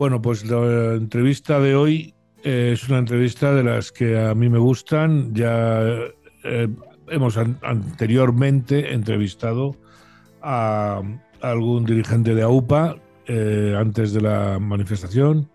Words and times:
Bueno, 0.00 0.22
pues 0.22 0.46
la 0.46 0.94
entrevista 0.94 1.60
de 1.60 1.76
hoy 1.76 2.14
eh, 2.42 2.70
es 2.72 2.88
una 2.88 3.00
entrevista 3.00 3.52
de 3.52 3.62
las 3.62 3.92
que 3.92 4.18
a 4.18 4.34
mí 4.34 4.48
me 4.48 4.56
gustan. 4.56 5.34
Ya 5.34 5.82
eh, 6.42 6.68
hemos 7.08 7.36
anteriormente 7.36 8.94
entrevistado 8.94 9.76
a, 10.40 11.02
algún 11.42 11.84
dirigente 11.84 12.34
de 12.34 12.40
AUPA 12.40 12.96
eh, 13.26 13.76
antes 13.78 14.14
de 14.14 14.22
la 14.22 14.58
manifestación. 14.58 15.50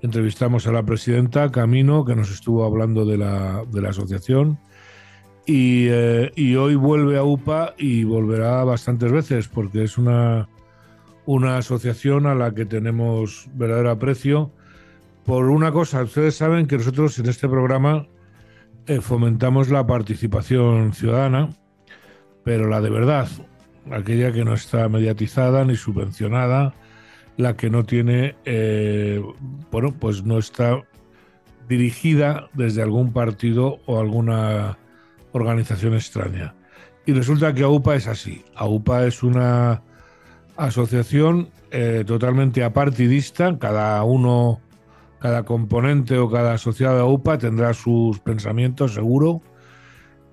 Entrevistamos 0.00 0.68
a 0.68 0.70
la 0.70 0.84
presidenta 0.84 1.50
Camino, 1.50 2.04
que 2.04 2.14
nos 2.14 2.30
estuvo 2.30 2.64
hablando 2.64 3.04
de 3.04 3.18
la, 3.18 3.64
de 3.68 3.82
la 3.82 3.88
asociación. 3.88 4.60
Y, 5.44 5.88
y, 6.36 6.54
hoy 6.54 6.76
vuelve 6.76 7.18
a 7.18 7.24
UPA 7.24 7.74
y 7.76 8.04
volverá 8.04 8.62
bastantes 8.62 9.10
veces 9.10 9.48
porque 9.48 9.82
es 9.82 9.98
una, 9.98 10.48
una 11.26 11.56
asociación 11.56 12.26
a 12.26 12.34
la 12.34 12.54
que 12.54 12.64
tenemos 12.64 13.48
verdadero 13.54 13.90
aprecio 13.90 14.52
por 15.24 15.50
una 15.50 15.70
cosa, 15.70 16.02
ustedes 16.02 16.34
saben 16.34 16.66
que 16.66 16.78
nosotros 16.78 17.18
en 17.18 17.28
este 17.28 17.48
programa 17.48 18.08
eh, 18.86 19.00
fomentamos 19.00 19.70
la 19.70 19.86
participación 19.86 20.92
ciudadana, 20.94 21.50
pero 22.42 22.68
la 22.68 22.80
de 22.80 22.90
verdad, 22.90 23.28
aquella 23.92 24.32
que 24.32 24.44
no 24.44 24.54
está 24.54 24.88
mediatizada 24.88 25.64
ni 25.64 25.76
subvencionada, 25.76 26.74
la 27.36 27.56
que 27.56 27.70
no 27.70 27.84
tiene, 27.84 28.34
eh, 28.44 29.22
bueno, 29.70 29.94
pues 29.98 30.24
no 30.24 30.38
está 30.38 30.82
dirigida 31.68 32.48
desde 32.54 32.82
algún 32.82 33.12
partido 33.12 33.78
o 33.86 34.00
alguna 34.00 34.76
organización 35.30 35.94
extraña. 35.94 36.54
Y 37.06 37.12
resulta 37.12 37.54
que 37.54 37.62
AUPA 37.62 37.94
es 37.94 38.08
así. 38.08 38.44
AUPA 38.56 39.06
es 39.06 39.22
una 39.22 39.82
asociación 40.56 41.48
eh, 41.70 42.04
totalmente 42.06 42.64
apartidista, 42.64 43.58
cada 43.58 44.02
uno 44.04 44.60
cada 45.22 45.44
componente 45.44 46.18
o 46.18 46.28
cada 46.28 46.54
asociado 46.54 47.00
a 47.00 47.06
UPA 47.06 47.38
tendrá 47.38 47.72
sus 47.74 48.18
pensamientos, 48.18 48.94
seguro, 48.94 49.40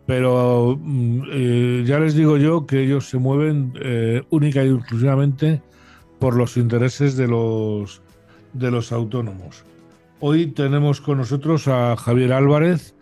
pero 0.07 0.79
mm, 0.81 1.21
eh, 1.31 1.83
ya 1.85 1.99
les 1.99 2.15
digo 2.15 2.37
yo 2.37 2.65
que 2.65 2.81
ellos 2.81 3.07
se 3.07 3.19
mueven 3.19 3.71
eh, 3.79 4.23
única 4.31 4.63
y 4.63 4.73
exclusivamente 4.73 5.61
por 6.17 6.35
los 6.35 6.57
intereses 6.57 7.15
de 7.15 7.27
los, 7.27 8.01
de 8.53 8.71
los 8.71 8.91
autónomos. 8.91 9.63
Hoy 10.19 10.47
tenemos 10.47 10.99
con 11.01 11.19
nosotros 11.19 11.67
a 11.67 11.95
Javier 11.95 12.33
Álvarez, 12.33 12.95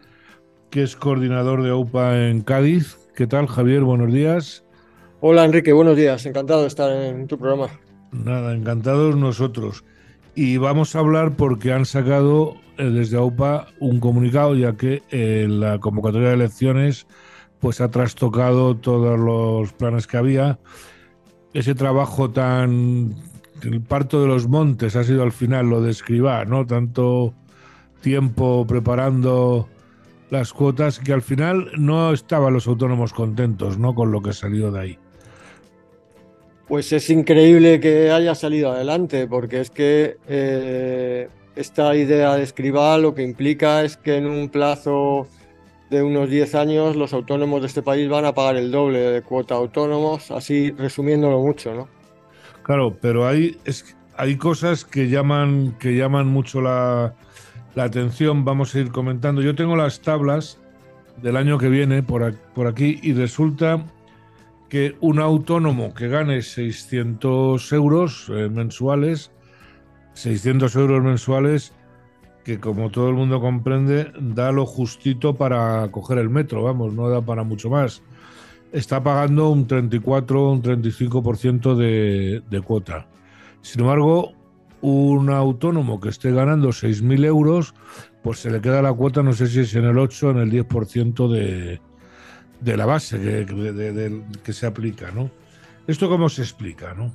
que 0.70 0.84
es 0.84 0.98
coordinador 0.98 1.64
de 1.64 1.70
AUPA 1.70 2.28
en 2.28 2.42
Cádiz. 2.42 2.98
¿Qué 3.16 3.26
tal, 3.26 3.48
Javier? 3.48 3.84
Buenos 3.84 4.12
días. 4.12 4.67
Hola, 5.20 5.46
Enrique. 5.46 5.74
Buenos 5.74 5.98
días. 5.98 6.26
Encantado 6.28 6.62
de 6.62 6.68
estar 6.68 6.92
en 6.92 7.26
tu 7.26 7.40
programa. 7.40 7.70
Nada, 8.12 8.54
encantados 8.54 9.16
nosotros. 9.16 9.84
Y 10.36 10.58
vamos 10.58 10.96
a 10.96 11.00
hablar 11.00 11.36
porque 11.36 11.74
han 11.74 11.86
sacado 11.86 12.56
eh, 12.78 12.84
desde 12.84 13.18
AUPA 13.18 13.66
un 13.80 14.00
comunicado, 14.00 14.54
ya 14.54 14.78
que 14.78 15.02
eh, 15.10 15.48
la 15.50 15.80
convocatoria 15.80 16.30
de 16.30 16.36
elecciones 16.36 17.08
pues 17.60 17.82
ha 17.82 17.90
trastocado 17.90 18.78
todos 18.78 19.20
los 19.20 19.74
planes 19.74 20.06
que 20.06 20.18
había. 20.18 20.60
Ese 21.54 21.74
trabajo 21.74 22.30
tan. 22.30 23.16
El 23.64 23.82
parto 23.82 24.22
de 24.22 24.28
los 24.28 24.48
montes 24.48 24.96
ha 24.96 25.04
sido 25.04 25.24
al 25.24 25.32
final 25.32 25.68
lo 25.68 25.82
de 25.82 25.90
escribir, 25.90 26.48
¿no? 26.48 26.68
Tanto 26.68 27.34
tiempo 28.02 28.68
preparando 28.68 29.68
las 30.30 30.54
cuotas 30.54 31.00
que 31.00 31.12
al 31.12 31.24
final 31.24 31.72
no 31.76 32.14
estaban 32.14 32.54
los 32.54 32.68
autónomos 32.68 33.14
contentos, 33.14 33.80
¿no? 33.80 33.96
Con 33.96 34.12
lo 34.12 34.22
que 34.22 34.34
salió 34.34 34.72
de 34.72 34.80
ahí. 34.80 35.00
Pues 36.68 36.92
es 36.92 37.10
increíble 37.10 37.80
que 37.80 38.12
haya 38.12 38.36
salido 38.36 38.72
adelante, 38.72 39.26
porque 39.26 39.62
es 39.62 39.70
que 39.70 40.18
eh, 40.28 41.30
esta 41.56 41.96
idea 41.96 42.36
de 42.36 42.44
escribal 42.44 43.04
lo 43.04 43.16
que 43.16 43.24
implica 43.24 43.84
es 43.84 43.96
que 43.96 44.18
en 44.18 44.28
un 44.28 44.50
plazo 44.50 45.28
de 45.90 46.04
unos 46.04 46.30
10 46.30 46.56
años 46.56 46.96
los 46.98 47.14
autónomos 47.14 47.62
de 47.62 47.68
este 47.68 47.82
país 47.82 48.10
van 48.10 48.26
a 48.26 48.34
pagar 48.34 48.58
el 48.58 48.72
doble 48.72 49.00
de 49.00 49.22
cuota 49.22 49.56
autónomos, 49.56 50.30
así 50.32 50.72
resumiéndolo 50.72 51.40
mucho, 51.40 51.74
¿no? 51.74 51.88
Claro, 52.64 52.98
pero 53.00 53.26
hay, 53.26 53.58
es, 53.64 53.96
hay 54.18 54.36
cosas 54.36 54.84
que 54.84 55.08
llaman, 55.08 55.78
que 55.80 55.96
llaman 55.96 56.28
mucho 56.28 56.60
la, 56.60 57.16
la 57.76 57.86
atención, 57.86 58.44
vamos 58.44 58.76
a 58.76 58.80
ir 58.80 58.92
comentando. 58.92 59.42
Yo 59.42 59.56
tengo 59.56 59.78
las 59.78 60.02
tablas 60.02 60.60
del 61.22 61.38
año 61.38 61.58
que 61.58 61.70
viene 61.70 62.04
por, 62.04 62.36
por 62.54 62.68
aquí 62.68 63.00
y 63.02 63.14
resulta 63.14 63.86
que 64.70 64.96
un 65.00 65.20
autónomo 65.20 65.94
que 65.94 66.08
gane 66.08 66.42
600 66.42 67.72
euros 67.72 68.30
eh, 68.30 68.50
mensuales, 68.50 69.32
600 70.14 70.76
euros 70.76 71.04
mensuales, 71.04 71.74
que 72.44 72.60
como 72.60 72.90
todo 72.92 73.10
el 73.10 73.16
mundo 73.16 73.40
comprende, 73.40 74.12
da 74.20 74.52
lo 74.52 74.66
justito 74.66 75.36
para 75.36 75.90
coger 75.92 76.18
el 76.18 76.30
metro, 76.30 76.64
vamos, 76.64 76.94
no 76.94 77.10
da 77.10 77.22
para 77.22 77.44
mucho 77.44 77.70
más. 77.70 78.02
Está 78.72 79.02
pagando 79.02 79.50
un 79.50 79.68
34, 79.68 80.52
un 80.52 80.62
35% 80.62 81.76
de, 81.76 82.42
de 82.50 82.62
cuota. 82.62 83.08
Sin 83.62 83.82
embargo, 83.82 84.34
un 84.82 85.30
autónomo 85.30 86.00
que 86.00 86.10
esté 86.10 86.32
ganando 86.32 86.70
6.000 86.70 87.26
euros, 87.26 87.74
pues 88.24 88.40
se 88.40 88.52
le 88.52 88.62
queda 88.62 88.82
la 88.82 88.94
cuota, 88.94 89.24
no 89.24 89.34
sé 89.34 89.48
si 89.48 89.62
es 89.62 89.76
en 89.76 89.86
el 89.86 89.98
8 89.98 90.28
o 90.28 90.32
en 90.32 90.38
el 90.38 90.52
10% 90.52 91.30
de, 91.30 91.80
de 92.62 92.78
la 92.78 92.86
base 92.86 93.20
que, 93.20 94.22
que 94.44 94.54
se 94.54 94.66
aplica, 94.66 95.12
¿no? 95.12 95.30
¿Esto 95.88 96.10
cómo 96.10 96.30
se 96.30 96.42
explica, 96.42 96.94
no? 96.94 97.12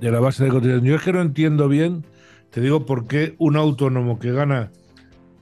De 0.00 0.10
la 0.10 0.20
base 0.20 0.44
de 0.44 0.50
cotización. 0.50 0.84
Yo 0.84 0.96
es 0.96 1.02
que 1.02 1.12
no 1.12 1.20
entiendo 1.20 1.68
bien, 1.68 2.04
te 2.50 2.60
digo, 2.60 2.84
por 2.86 3.06
qué 3.06 3.34
un 3.38 3.56
autónomo 3.56 4.18
que 4.18 4.32
gana 4.32 4.70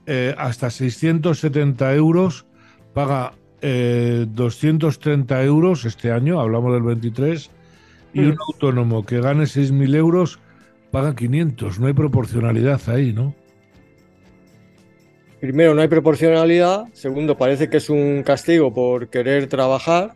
eh, 0.07 0.35
hasta 0.39 0.71
670 0.71 1.95
euros 1.95 2.47
paga 2.95 3.35
230 3.63 5.43
eh, 5.43 5.47
euros 5.47 5.85
este 5.85 6.13
año, 6.13 6.41
hablamos 6.41 6.73
del 6.73 6.83
23, 6.83 7.51
y 8.13 8.21
un 8.21 8.37
autónomo 8.49 9.05
que 9.05 9.21
gane 9.21 9.45
6.000 9.45 9.95
euros 9.95 10.41
paga 10.91 11.15
500. 11.15 11.79
No 11.79 11.87
hay 11.87 11.93
proporcionalidad 11.93 12.81
ahí, 12.89 13.13
¿no? 13.13 13.35
Primero, 15.41 15.75
no 15.75 15.81
hay 15.81 15.89
proporcionalidad. 15.89 16.85
Segundo, 16.93 17.37
parece 17.37 17.71
que 17.71 17.79
es 17.79 17.89
un 17.89 18.23
castigo 18.23 18.75
por 18.75 19.09
querer 19.09 19.47
trabajar. 19.47 20.13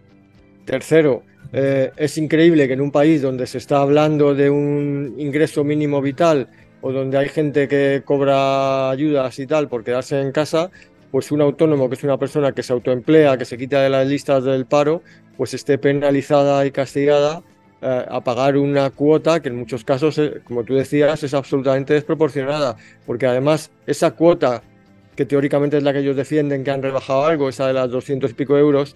Tercero, 0.66 1.22
eh, 1.52 1.92
es 1.96 2.18
increíble 2.18 2.66
que 2.66 2.74
en 2.74 2.82
un 2.82 2.90
país 2.90 3.22
donde 3.22 3.46
se 3.46 3.56
está 3.56 3.78
hablando 3.80 4.34
de 4.34 4.50
un 4.50 5.14
ingreso 5.18 5.64
mínimo 5.64 6.02
vital 6.02 6.48
o 6.82 6.92
donde 6.92 7.16
hay 7.16 7.30
gente 7.30 7.68
que 7.68 8.02
cobra 8.04 8.90
ayudas 8.90 9.38
y 9.38 9.46
tal 9.46 9.68
por 9.68 9.82
quedarse 9.82 10.20
en 10.20 10.30
casa, 10.30 10.70
pues 11.10 11.32
un 11.32 11.40
autónomo 11.40 11.88
que 11.88 11.94
es 11.94 12.04
una 12.04 12.18
persona 12.18 12.52
que 12.52 12.62
se 12.62 12.74
autoemplea, 12.74 13.38
que 13.38 13.46
se 13.46 13.56
quita 13.56 13.80
de 13.80 13.88
las 13.88 14.06
listas 14.06 14.44
del 14.44 14.66
paro, 14.66 15.00
pues 15.38 15.54
esté 15.54 15.78
penalizada 15.78 16.66
y 16.66 16.70
castigada 16.70 17.42
eh, 17.80 18.04
a 18.06 18.20
pagar 18.22 18.58
una 18.58 18.90
cuota 18.90 19.40
que 19.40 19.48
en 19.48 19.56
muchos 19.56 19.84
casos, 19.84 20.18
eh, 20.18 20.42
como 20.44 20.64
tú 20.64 20.74
decías, 20.74 21.22
es 21.22 21.32
absolutamente 21.32 21.94
desproporcionada, 21.94 22.76
porque 23.06 23.26
además 23.26 23.70
esa 23.86 24.10
cuota 24.10 24.62
que 25.16 25.26
teóricamente 25.26 25.76
es 25.76 25.82
la 25.82 25.92
que 25.92 26.00
ellos 26.00 26.16
defienden, 26.16 26.64
que 26.64 26.70
han 26.70 26.82
rebajado 26.82 27.24
algo, 27.24 27.48
esa 27.48 27.66
de 27.66 27.72
las 27.72 27.90
200 27.90 28.30
y 28.30 28.34
pico 28.34 28.56
euros, 28.56 28.94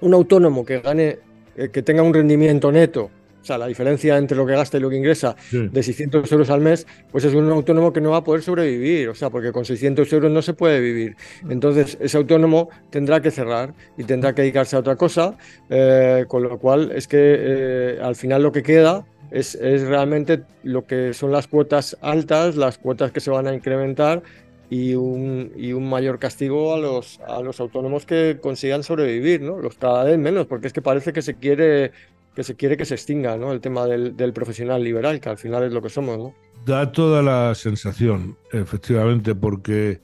un 0.00 0.14
autónomo 0.14 0.64
que 0.64 0.80
gane, 0.80 1.18
eh, 1.56 1.68
que 1.72 1.82
tenga 1.82 2.02
un 2.02 2.14
rendimiento 2.14 2.70
neto, 2.70 3.10
o 3.40 3.44
sea, 3.44 3.56
la 3.56 3.66
diferencia 3.66 4.18
entre 4.18 4.36
lo 4.36 4.44
que 4.44 4.52
gasta 4.52 4.76
y 4.76 4.80
lo 4.80 4.90
que 4.90 4.96
ingresa 4.96 5.36
de 5.50 5.82
600 5.82 6.30
euros 6.32 6.50
al 6.50 6.60
mes, 6.60 6.86
pues 7.10 7.24
es 7.24 7.34
un 7.34 7.48
autónomo 7.50 7.92
que 7.92 8.00
no 8.00 8.10
va 8.10 8.18
a 8.18 8.24
poder 8.24 8.42
sobrevivir, 8.42 9.08
o 9.08 9.14
sea, 9.14 9.30
porque 9.30 9.52
con 9.52 9.64
600 9.64 10.12
euros 10.12 10.30
no 10.30 10.42
se 10.42 10.54
puede 10.54 10.80
vivir. 10.80 11.16
Entonces, 11.48 11.96
ese 12.00 12.16
autónomo 12.16 12.68
tendrá 12.90 13.22
que 13.22 13.30
cerrar 13.30 13.74
y 13.96 14.04
tendrá 14.04 14.34
que 14.34 14.42
dedicarse 14.42 14.76
a 14.76 14.80
otra 14.80 14.96
cosa, 14.96 15.38
eh, 15.70 16.24
con 16.28 16.42
lo 16.42 16.58
cual 16.58 16.92
es 16.94 17.06
que 17.06 17.16
eh, 17.18 17.98
al 18.02 18.16
final 18.16 18.42
lo 18.42 18.52
que 18.52 18.62
queda 18.62 19.06
es, 19.30 19.54
es, 19.54 19.82
realmente 19.82 20.42
lo 20.62 20.86
que 20.86 21.14
son 21.14 21.32
las 21.32 21.46
cuotas 21.46 21.96
altas, 22.00 22.56
las 22.56 22.76
cuotas 22.78 23.12
que 23.12 23.20
se 23.20 23.30
van 23.30 23.46
a 23.46 23.54
incrementar 23.54 24.22
y 24.70 24.94
un, 24.94 25.52
y 25.56 25.72
un 25.72 25.88
mayor 25.88 26.18
castigo 26.18 26.74
a 26.74 26.78
los, 26.78 27.20
a 27.20 27.40
los 27.40 27.60
autónomos 27.60 28.04
que 28.04 28.38
consigan 28.40 28.82
sobrevivir, 28.82 29.40
¿no? 29.40 29.58
Los 29.58 29.76
cada 29.76 30.04
vez 30.04 30.18
menos, 30.18 30.46
porque 30.46 30.66
es 30.66 30.72
que 30.72 30.82
parece 30.82 31.12
que 31.12 31.22
se 31.22 31.34
quiere 31.34 31.92
que 32.34 32.44
se 32.44 32.54
quiere 32.54 32.76
que 32.76 32.84
se 32.84 32.94
extinga, 32.94 33.36
¿no? 33.36 33.50
El 33.50 33.60
tema 33.60 33.86
del, 33.86 34.16
del 34.16 34.32
profesional 34.32 34.84
liberal, 34.84 35.18
que 35.20 35.28
al 35.28 35.38
final 35.38 35.64
es 35.64 35.72
lo 35.72 35.82
que 35.82 35.88
somos, 35.88 36.18
¿no? 36.18 36.34
Da 36.64 36.92
toda 36.92 37.20
la 37.20 37.52
sensación, 37.56 38.36
efectivamente, 38.52 39.34
porque 39.34 40.00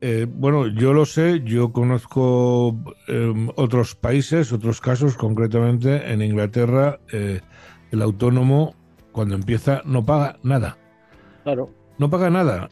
eh, 0.00 0.26
bueno, 0.28 0.68
yo 0.68 0.92
lo 0.92 1.06
sé, 1.06 1.42
yo 1.42 1.72
conozco 1.72 2.76
em, 3.08 3.48
otros 3.56 3.96
países, 3.96 4.52
otros 4.52 4.80
casos, 4.80 5.16
concretamente 5.16 6.12
en 6.12 6.22
Inglaterra, 6.22 7.00
eh, 7.12 7.40
el 7.90 8.02
autónomo 8.02 8.76
cuando 9.10 9.34
empieza 9.34 9.82
no 9.84 10.04
paga 10.04 10.38
nada. 10.42 10.76
Claro. 11.42 11.70
No 11.98 12.10
paga 12.10 12.28
nada 12.30 12.68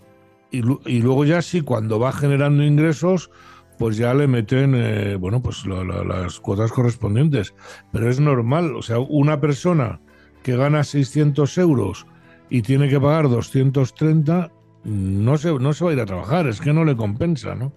y, 0.55 1.01
luego 1.01 1.25
ya 1.25 1.43
sí, 1.43 1.61
cuando 1.63 1.99
va 1.99 2.13
generando 2.13 2.63
ingresos, 2.63 3.31
pues 3.79 3.97
ya 3.97 4.15
le 4.15 4.27
meten, 4.27 4.75
eh, 4.77 5.17
bueno, 5.17 5.43
pues 5.43 5.65
las 5.67 6.41
cuotas 6.41 6.73
correspondientes. 6.73 7.55
Pero 7.93 8.09
es 8.09 8.21
normal, 8.21 8.77
o 8.77 8.83
sea, 8.83 8.99
una 8.99 9.41
persona 9.41 10.01
que 10.43 10.57
gana 10.57 10.85
600 10.85 11.59
euros 11.59 12.07
y 12.51 12.63
tiene 12.63 12.89
que 12.89 13.01
pagar 13.01 13.29
230, 13.29 14.51
no 14.85 15.39
se, 15.39 15.53
no 15.55 15.73
se 15.73 15.85
va 15.85 15.91
a 15.91 15.95
ir 15.95 16.01
a 16.01 16.07
trabajar, 16.07 16.47
es 16.47 16.61
que 16.61 16.73
no 16.73 16.85
le 16.85 16.95
compensa, 16.95 17.55
¿no? 17.55 17.73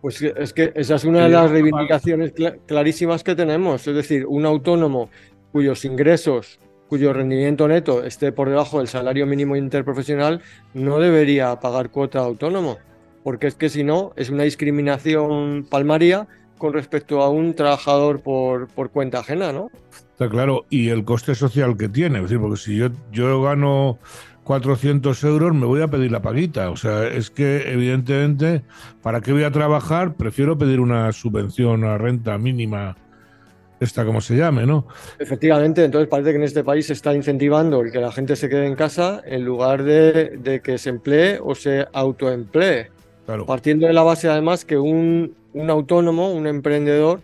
Pues 0.00 0.22
es 0.22 0.52
que 0.52 0.72
esa 0.74 0.94
es 0.94 1.04
una 1.04 1.24
de 1.24 1.30
las 1.30 1.50
reivindicaciones 1.50 2.32
clarísimas 2.66 3.24
que 3.24 3.34
tenemos, 3.34 3.86
es 3.86 3.94
decir, 3.94 4.24
un 4.26 4.46
autónomo 4.46 5.10
cuyos 5.52 5.84
ingresos, 5.84 6.60
cuyo 6.88 7.12
rendimiento 7.12 7.68
neto 7.68 8.04
esté 8.04 8.32
por 8.32 8.48
debajo 8.48 8.78
del 8.78 8.88
salario 8.88 9.26
mínimo 9.26 9.56
interprofesional, 9.56 10.42
no 10.74 10.98
debería 10.98 11.58
pagar 11.60 11.90
cuota 11.90 12.20
autónomo, 12.20 12.78
porque 13.24 13.46
es 13.46 13.54
que 13.54 13.68
si 13.68 13.84
no, 13.84 14.12
es 14.16 14.30
una 14.30 14.44
discriminación 14.44 15.66
palmaria 15.68 16.28
con 16.58 16.72
respecto 16.72 17.22
a 17.22 17.30
un 17.30 17.54
trabajador 17.54 18.20
por, 18.20 18.68
por 18.68 18.90
cuenta 18.90 19.18
ajena, 19.18 19.52
¿no? 19.52 19.70
Está 20.12 20.28
claro, 20.30 20.64
y 20.70 20.88
el 20.88 21.04
coste 21.04 21.34
social 21.34 21.76
que 21.76 21.88
tiene, 21.88 22.18
es 22.18 22.22
decir, 22.24 22.40
porque 22.40 22.56
si 22.56 22.76
yo, 22.76 22.88
yo 23.12 23.42
gano 23.42 23.98
400 24.46 25.24
euros, 25.24 25.54
me 25.54 25.66
voy 25.66 25.82
a 25.82 25.88
pedir 25.88 26.12
la 26.12 26.22
paguita. 26.22 26.70
O 26.70 26.76
sea, 26.76 27.06
es 27.08 27.30
que 27.30 27.72
evidentemente, 27.72 28.62
¿para 29.02 29.20
qué 29.20 29.32
voy 29.32 29.42
a 29.42 29.50
trabajar? 29.50 30.14
Prefiero 30.14 30.56
pedir 30.56 30.78
una 30.78 31.10
subvención 31.12 31.82
a 31.82 31.98
renta 31.98 32.38
mínima, 32.38 32.96
esta 33.80 34.04
como 34.04 34.20
se 34.20 34.36
llame, 34.36 34.66
¿no? 34.66 34.86
Efectivamente, 35.18 35.84
entonces 35.84 36.08
parece 36.08 36.30
que 36.30 36.36
en 36.36 36.42
este 36.44 36.64
país 36.64 36.86
se 36.86 36.94
está 36.94 37.14
incentivando 37.14 37.80
el 37.80 37.92
que 37.92 38.00
la 38.00 38.12
gente 38.12 38.36
se 38.36 38.48
quede 38.48 38.66
en 38.66 38.74
casa 38.74 39.22
en 39.24 39.44
lugar 39.44 39.82
de, 39.82 40.38
de 40.38 40.60
que 40.60 40.78
se 40.78 40.90
emplee 40.90 41.38
o 41.42 41.54
se 41.54 41.86
autoemplee. 41.92 42.90
Claro. 43.26 43.44
Partiendo 43.44 43.86
de 43.86 43.92
la 43.92 44.02
base, 44.02 44.28
además, 44.28 44.64
que 44.64 44.78
un, 44.78 45.34
un 45.52 45.70
autónomo, 45.70 46.32
un 46.32 46.46
emprendedor, 46.46 47.20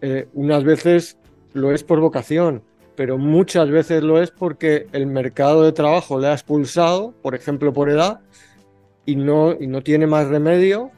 eh, 0.00 0.28
unas 0.34 0.64
veces 0.64 1.16
lo 1.54 1.72
es 1.72 1.82
por 1.82 1.98
vocación, 2.00 2.62
pero 2.94 3.16
muchas 3.16 3.70
veces 3.70 4.02
lo 4.02 4.22
es 4.22 4.30
porque 4.30 4.86
el 4.92 5.06
mercado 5.06 5.62
de 5.62 5.72
trabajo 5.72 6.20
le 6.20 6.28
ha 6.28 6.32
expulsado, 6.34 7.14
por 7.22 7.34
ejemplo, 7.34 7.72
por 7.72 7.88
edad, 7.90 8.20
y 9.06 9.16
no, 9.16 9.54
y 9.58 9.66
no 9.66 9.82
tiene 9.82 10.06
más 10.06 10.28
remedio, 10.28 10.90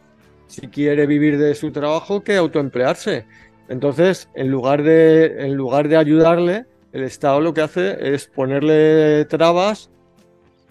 si 0.48 0.68
quiere 0.68 1.06
vivir 1.06 1.38
de 1.38 1.54
su 1.54 1.70
trabajo, 1.70 2.22
que 2.22 2.36
autoemplearse. 2.36 3.26
Entonces, 3.68 4.28
en 4.34 4.50
lugar 4.50 4.82
de, 4.82 5.46
en 5.46 5.54
lugar 5.54 5.88
de 5.88 5.96
ayudarle, 5.96 6.66
el 6.92 7.02
Estado 7.02 7.40
lo 7.40 7.52
que 7.52 7.62
hace 7.62 8.14
es 8.14 8.26
ponerle 8.26 9.24
trabas 9.26 9.90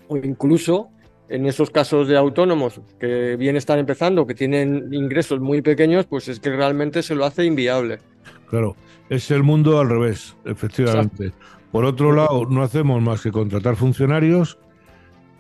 o 0.07 0.18
incluso 0.18 0.89
en 1.27 1.45
esos 1.45 1.71
casos 1.71 2.07
de 2.07 2.18
autónomos 2.18 2.80
que 3.00 3.36
bien 3.36 3.56
están 3.56 3.80
empezando, 3.80 4.27
que 4.27 4.36
tienen 4.36 4.94
ingresos 4.94 5.39
muy 5.39 5.62
pequeños, 5.62 6.06
pues 6.06 6.27
es 6.27 6.39
que 6.39 6.51
realmente 6.56 7.01
se 7.01 7.15
lo 7.15 7.25
hace 7.25 7.45
inviable. 7.45 8.00
Claro, 8.50 8.75
es 9.09 9.31
el 9.31 9.44
mundo 9.44 9.80
al 9.80 9.89
revés, 9.89 10.36
efectivamente. 10.45 11.33
Por 11.71 11.86
otro 11.86 12.13
lado, 12.13 12.45
no 12.45 12.62
hacemos 12.62 13.01
más 13.01 13.21
que 13.21 13.31
contratar 13.31 13.75
funcionarios 13.75 14.57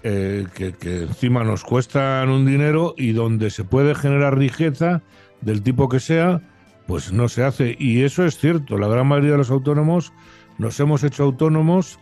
eh, 0.03 0.45
que, 0.53 0.73
encima 0.83 1.43
nos 1.43 1.63
cuestan 1.63 2.29
un 2.29 2.45
dinero 2.45 2.93
y 2.95 3.13
donde 3.13 3.49
se 3.49 3.63
puede 3.63 3.95
generar 3.95 4.37
riqueza 4.37 5.01
del 5.41 5.63
tipo 5.63 5.89
que 5.89 5.99
sea, 5.99 6.41
pues 6.87 7.11
no 7.11 7.29
se 7.29 7.43
hace. 7.43 7.75
Y 7.79 8.03
eso 8.03 8.25
es 8.25 8.37
cierto, 8.37 8.77
la 8.77 8.87
gran 8.87 9.07
mayoría 9.07 9.31
de 9.31 9.37
los 9.37 9.51
autónomos 9.51 10.13
nos 10.57 10.79
hemos 10.79 11.03
hecho 11.03 11.23
autónomos 11.23 11.99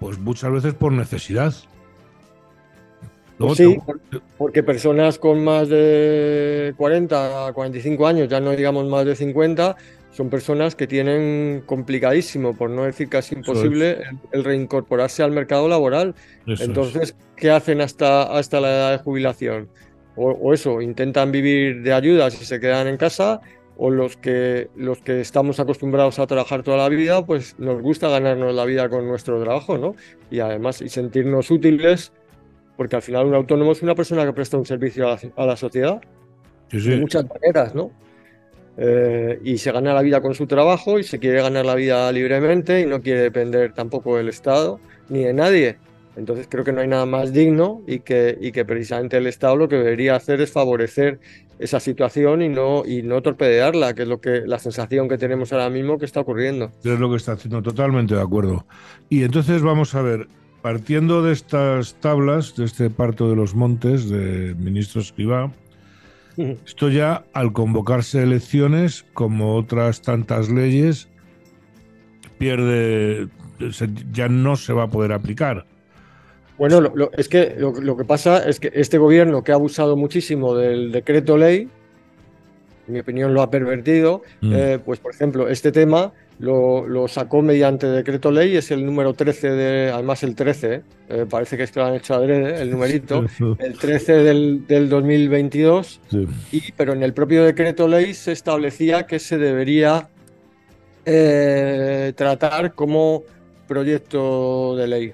pues 0.00 0.18
muchas 0.18 0.52
veces 0.52 0.74
por 0.74 0.92
necesidad. 0.92 1.54
sí, 3.54 3.78
porque 4.36 4.62
personas 4.62 5.18
con 5.18 5.44
más 5.44 5.68
de 5.68 6.74
40, 6.76 7.52
45 7.54 8.06
años, 8.06 8.28
ya 8.28 8.40
no 8.40 8.50
digamos 8.52 8.86
más 8.86 9.06
de 9.06 9.16
50, 9.16 9.76
son 10.14 10.30
personas 10.30 10.76
que 10.76 10.86
tienen 10.86 11.64
complicadísimo, 11.66 12.54
por 12.54 12.70
no 12.70 12.84
decir 12.84 13.08
casi 13.08 13.34
imposible, 13.34 13.98
el, 14.30 14.44
reincorporarse 14.44 15.24
al 15.24 15.32
mercado 15.32 15.68
laboral. 15.68 16.14
Entonces, 16.46 17.16
¿qué 17.36 17.50
hacen 17.50 17.80
hasta, 17.80 18.22
hasta 18.22 18.60
la 18.60 18.68
edad 18.68 18.92
de 18.92 18.98
jubilación? 18.98 19.68
O, 20.16 20.54
eso, 20.54 20.80
intentan 20.80 21.32
vivir 21.32 21.82
de 21.82 21.92
ayudas 21.92 22.40
y 22.40 22.44
se 22.44 22.60
quedan 22.60 22.86
en 22.86 22.96
casa, 22.96 23.40
o 23.76 23.90
los 23.90 24.16
que, 24.16 24.68
los 24.76 25.00
que 25.00 25.20
estamos 25.20 25.58
acostumbrados 25.58 26.18
a 26.18 26.26
trabajar 26.26 26.62
toda 26.62 26.76
la 26.76 26.88
vida, 26.88 27.24
pues 27.26 27.58
nos 27.58 27.80
gusta 27.82 28.08
ganarnos 28.08 28.54
la 28.54 28.64
vida 28.64 28.88
con 28.88 29.06
nuestro 29.06 29.42
trabajo, 29.42 29.78
¿no? 29.78 29.94
Y 30.30 30.40
además, 30.40 30.80
y 30.80 30.88
sentirnos 30.88 31.50
útiles, 31.50 32.12
porque 32.76 32.96
al 32.96 33.02
final 33.02 33.26
un 33.26 33.34
autónomo 33.34 33.72
es 33.72 33.82
una 33.82 33.94
persona 33.94 34.24
que 34.24 34.32
presta 34.32 34.56
un 34.56 34.66
servicio 34.66 35.08
a 35.08 35.46
la, 35.46 35.56
sociedad. 35.56 36.00
De 36.70 36.96
muchas 36.98 37.24
maneras, 37.28 37.74
¿no? 37.74 37.90
Eh, 38.76 39.38
y 39.44 39.58
se 39.58 39.70
gana 39.70 39.94
la 39.94 40.02
vida 40.02 40.20
con 40.20 40.34
su 40.34 40.46
trabajo 40.46 40.98
y 40.98 41.04
se 41.04 41.20
quiere 41.20 41.40
ganar 41.40 41.64
la 41.64 41.76
vida 41.76 42.10
libremente 42.10 42.80
y 42.80 42.86
no 42.86 43.00
quiere 43.00 43.20
depender 43.20 43.72
tampoco 43.72 44.16
del 44.16 44.28
Estado 44.28 44.80
ni 45.08 45.24
de 45.24 45.32
nadie. 45.32 45.76
Entonces 46.16 46.46
creo 46.48 46.64
que 46.64 46.72
no 46.72 46.80
hay 46.80 46.88
nada 46.88 47.06
más 47.06 47.32
digno 47.32 47.82
y 47.86 48.00
que, 48.00 48.38
y 48.40 48.52
que 48.52 48.64
precisamente 48.64 49.16
el 49.16 49.26
Estado 49.26 49.56
lo 49.56 49.68
que 49.68 49.76
debería 49.76 50.14
hacer 50.14 50.40
es 50.40 50.52
favorecer 50.52 51.18
esa 51.58 51.80
situación 51.80 52.42
y 52.42 52.48
no, 52.48 52.84
y 52.86 53.02
no 53.02 53.22
torpedearla, 53.22 53.94
que 53.94 54.02
es 54.02 54.08
lo 54.08 54.20
que 54.20 54.42
la 54.46 54.58
sensación 54.58 55.08
que 55.08 55.18
tenemos 55.18 55.52
ahora 55.52 55.70
mismo 55.70 55.98
que 55.98 56.04
está 56.04 56.20
ocurriendo. 56.20 56.70
Es 56.84 56.98
lo 56.98 57.10
que 57.10 57.16
está 57.16 57.32
haciendo, 57.32 57.62
totalmente 57.62 58.14
de 58.14 58.22
acuerdo. 58.22 58.64
Y 59.08 59.22
entonces 59.24 59.62
vamos 59.62 59.94
a 59.94 60.02
ver, 60.02 60.28
partiendo 60.62 61.22
de 61.22 61.32
estas 61.32 61.94
tablas, 62.00 62.54
de 62.56 62.64
este 62.64 62.90
parto 62.90 63.28
de 63.28 63.36
los 63.36 63.54
montes 63.54 64.08
de 64.08 64.54
ministro 64.54 65.00
Escribá, 65.00 65.52
esto 66.36 66.88
ya 66.88 67.24
al 67.32 67.52
convocarse 67.52 68.22
elecciones, 68.22 69.04
como 69.12 69.54
otras 69.54 70.02
tantas 70.02 70.50
leyes, 70.50 71.08
pierde, 72.38 73.28
ya 74.12 74.28
no 74.28 74.56
se 74.56 74.72
va 74.72 74.84
a 74.84 74.90
poder 74.90 75.12
aplicar. 75.12 75.66
Bueno, 76.58 76.92
es 77.16 77.28
que 77.28 77.56
lo, 77.58 77.96
que 77.96 78.04
pasa 78.04 78.48
es 78.48 78.60
que 78.60 78.70
este 78.74 78.98
gobierno 78.98 79.42
que 79.42 79.52
ha 79.52 79.56
abusado 79.56 79.96
muchísimo 79.96 80.54
del 80.54 80.92
decreto 80.92 81.36
ley, 81.36 81.68
en 82.86 82.94
mi 82.94 83.00
opinión 83.00 83.34
lo 83.34 83.42
ha 83.42 83.50
pervertido, 83.50 84.22
mm. 84.40 84.52
eh, 84.54 84.78
pues 84.84 85.00
por 85.00 85.12
ejemplo, 85.12 85.48
este 85.48 85.72
tema 85.72 86.12
lo, 86.38 87.08
sacó 87.08 87.42
mediante 87.42 87.88
decreto 87.88 88.30
ley, 88.30 88.56
es 88.56 88.70
el 88.70 88.84
número 88.84 89.14
13 89.14 89.50
de, 89.50 89.90
además 89.90 90.22
el 90.22 90.34
13, 90.34 90.82
eh, 91.08 91.26
parece 91.28 91.56
que 91.56 91.64
es 91.64 91.72
que 91.72 91.80
lo 91.80 91.86
han 91.86 91.94
hecho 91.94 92.14
adrede, 92.14 92.60
el 92.60 92.70
numerito, 92.70 93.24
el 93.58 93.78
13 93.78 94.12
del, 94.12 94.66
del 94.66 94.88
2022, 94.88 96.00
y, 96.52 96.72
pero 96.72 96.92
en 96.92 97.02
el 97.02 97.14
propio 97.14 97.44
decreto 97.44 97.88
ley 97.88 98.14
se 98.14 98.32
establecía 98.32 99.06
que 99.06 99.18
se 99.18 99.38
debería 99.38 100.08
eh, 101.04 102.12
tratar 102.16 102.74
como 102.74 103.24
proyecto 103.66 104.76
de 104.76 104.86
ley. 104.88 105.12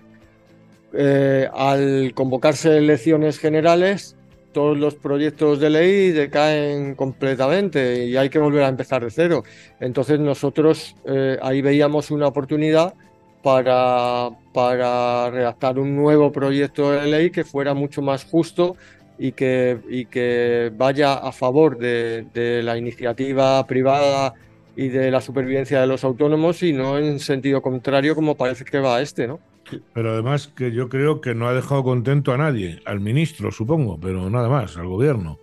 Eh, 0.92 1.48
al 1.52 2.12
convocarse 2.14 2.76
elecciones 2.76 3.38
generales, 3.38 4.16
todos 4.52 4.76
los 4.76 4.94
proyectos 4.96 5.60
de 5.60 5.70
ley 5.70 6.10
decaen 6.10 6.94
completamente 6.94 8.06
y 8.06 8.16
hay 8.16 8.28
que 8.28 8.38
volver 8.38 8.64
a 8.64 8.68
empezar 8.68 9.04
de 9.04 9.10
cero. 9.10 9.44
Entonces 9.78 10.18
nosotros 10.18 10.96
eh, 11.04 11.38
ahí 11.42 11.62
veíamos 11.62 12.10
una 12.10 12.26
oportunidad 12.26 12.94
para, 13.42 14.30
redactar 15.30 15.78
un 15.78 15.96
nuevo 15.96 16.32
proyecto 16.32 16.92
de 16.92 17.06
ley 17.06 17.30
que 17.30 17.44
fuera 17.44 17.74
mucho 17.74 18.02
más 18.02 18.24
justo 18.24 18.76
y 19.18 19.32
que, 19.32 19.78
y 19.88 20.06
que 20.06 20.72
vaya 20.76 21.14
a 21.14 21.32
favor 21.32 21.78
de, 21.78 22.26
de 22.34 22.62
la 22.62 22.76
iniciativa 22.76 23.64
privada 23.66 24.34
y 24.76 24.88
de 24.88 25.10
la 25.10 25.20
supervivencia 25.20 25.80
de 25.80 25.86
los 25.86 26.04
autónomos 26.04 26.62
y 26.62 26.72
no 26.72 26.98
en 26.98 27.18
sentido 27.18 27.62
contrario 27.62 28.14
como 28.14 28.34
parece 28.34 28.64
que 28.64 28.78
va 28.78 29.00
este, 29.00 29.26
¿no? 29.26 29.38
Pero 29.92 30.12
además 30.12 30.48
que 30.48 30.72
yo 30.72 30.88
creo 30.88 31.20
que 31.20 31.34
no 31.34 31.48
ha 31.48 31.54
dejado 31.54 31.82
contento 31.82 32.32
a 32.32 32.38
nadie, 32.38 32.80
al 32.84 33.00
ministro 33.00 33.50
supongo, 33.50 33.98
pero 34.00 34.28
nada 34.30 34.48
más, 34.48 34.76
al 34.76 34.86
gobierno. 34.86 35.38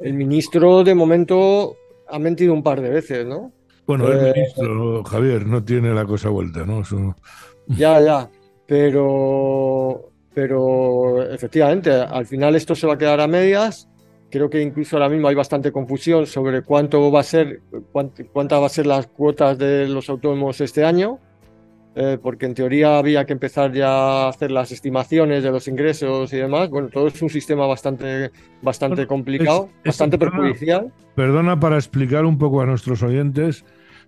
El 0.00 0.14
ministro 0.14 0.84
de 0.84 0.94
momento 0.94 1.76
ha 2.08 2.18
mentido 2.18 2.52
un 2.52 2.62
par 2.62 2.80
de 2.80 2.90
veces, 2.90 3.26
¿no? 3.26 3.52
Bueno, 3.86 4.08
el 4.08 4.18
eh, 4.18 4.32
ministro, 4.34 5.04
Javier, 5.04 5.46
no 5.46 5.62
tiene 5.64 5.94
la 5.94 6.04
cosa 6.04 6.28
vuelta, 6.28 6.64
¿no? 6.66 6.82
Ya, 7.68 8.00
ya, 8.00 8.30
pero, 8.66 10.10
pero 10.34 11.22
efectivamente, 11.32 11.90
al 11.90 12.26
final 12.26 12.56
esto 12.56 12.74
se 12.74 12.86
va 12.86 12.94
a 12.94 12.98
quedar 12.98 13.20
a 13.20 13.26
medias. 13.26 13.88
Creo 14.28 14.50
que 14.50 14.60
incluso 14.60 14.96
ahora 14.96 15.08
mismo 15.08 15.28
hay 15.28 15.36
bastante 15.36 15.70
confusión 15.70 16.26
sobre 16.26 16.62
cuánto 16.62 17.10
va 17.12 17.20
a 17.20 17.22
ser, 17.22 17.60
cuántas 17.92 18.60
va 18.60 18.66
a 18.66 18.70
ser 18.70 18.86
las 18.86 19.06
cuotas 19.06 19.56
de 19.56 19.86
los 19.86 20.10
autónomos 20.10 20.60
este 20.60 20.84
año. 20.84 21.20
Eh, 21.98 22.18
porque 22.22 22.44
en 22.44 22.52
teoría 22.52 22.98
había 22.98 23.24
que 23.24 23.32
empezar 23.32 23.72
ya 23.72 23.88
a 23.88 24.28
hacer 24.28 24.50
las 24.50 24.70
estimaciones 24.70 25.42
de 25.42 25.50
los 25.50 25.66
ingresos 25.66 26.30
y 26.30 26.36
demás. 26.36 26.68
Bueno, 26.68 26.88
todo 26.88 27.06
es 27.06 27.22
un 27.22 27.30
sistema 27.30 27.66
bastante, 27.66 28.30
bastante 28.60 29.06
complicado, 29.06 29.70
bastante 29.82 30.18
perjudicial. 30.18 30.92
Perdona 31.14 31.58
para 31.58 31.76
explicar 31.76 32.26
un 32.26 32.36
poco 32.36 32.60
a 32.60 32.66
nuestros 32.66 33.02
oyentes, 33.02 33.64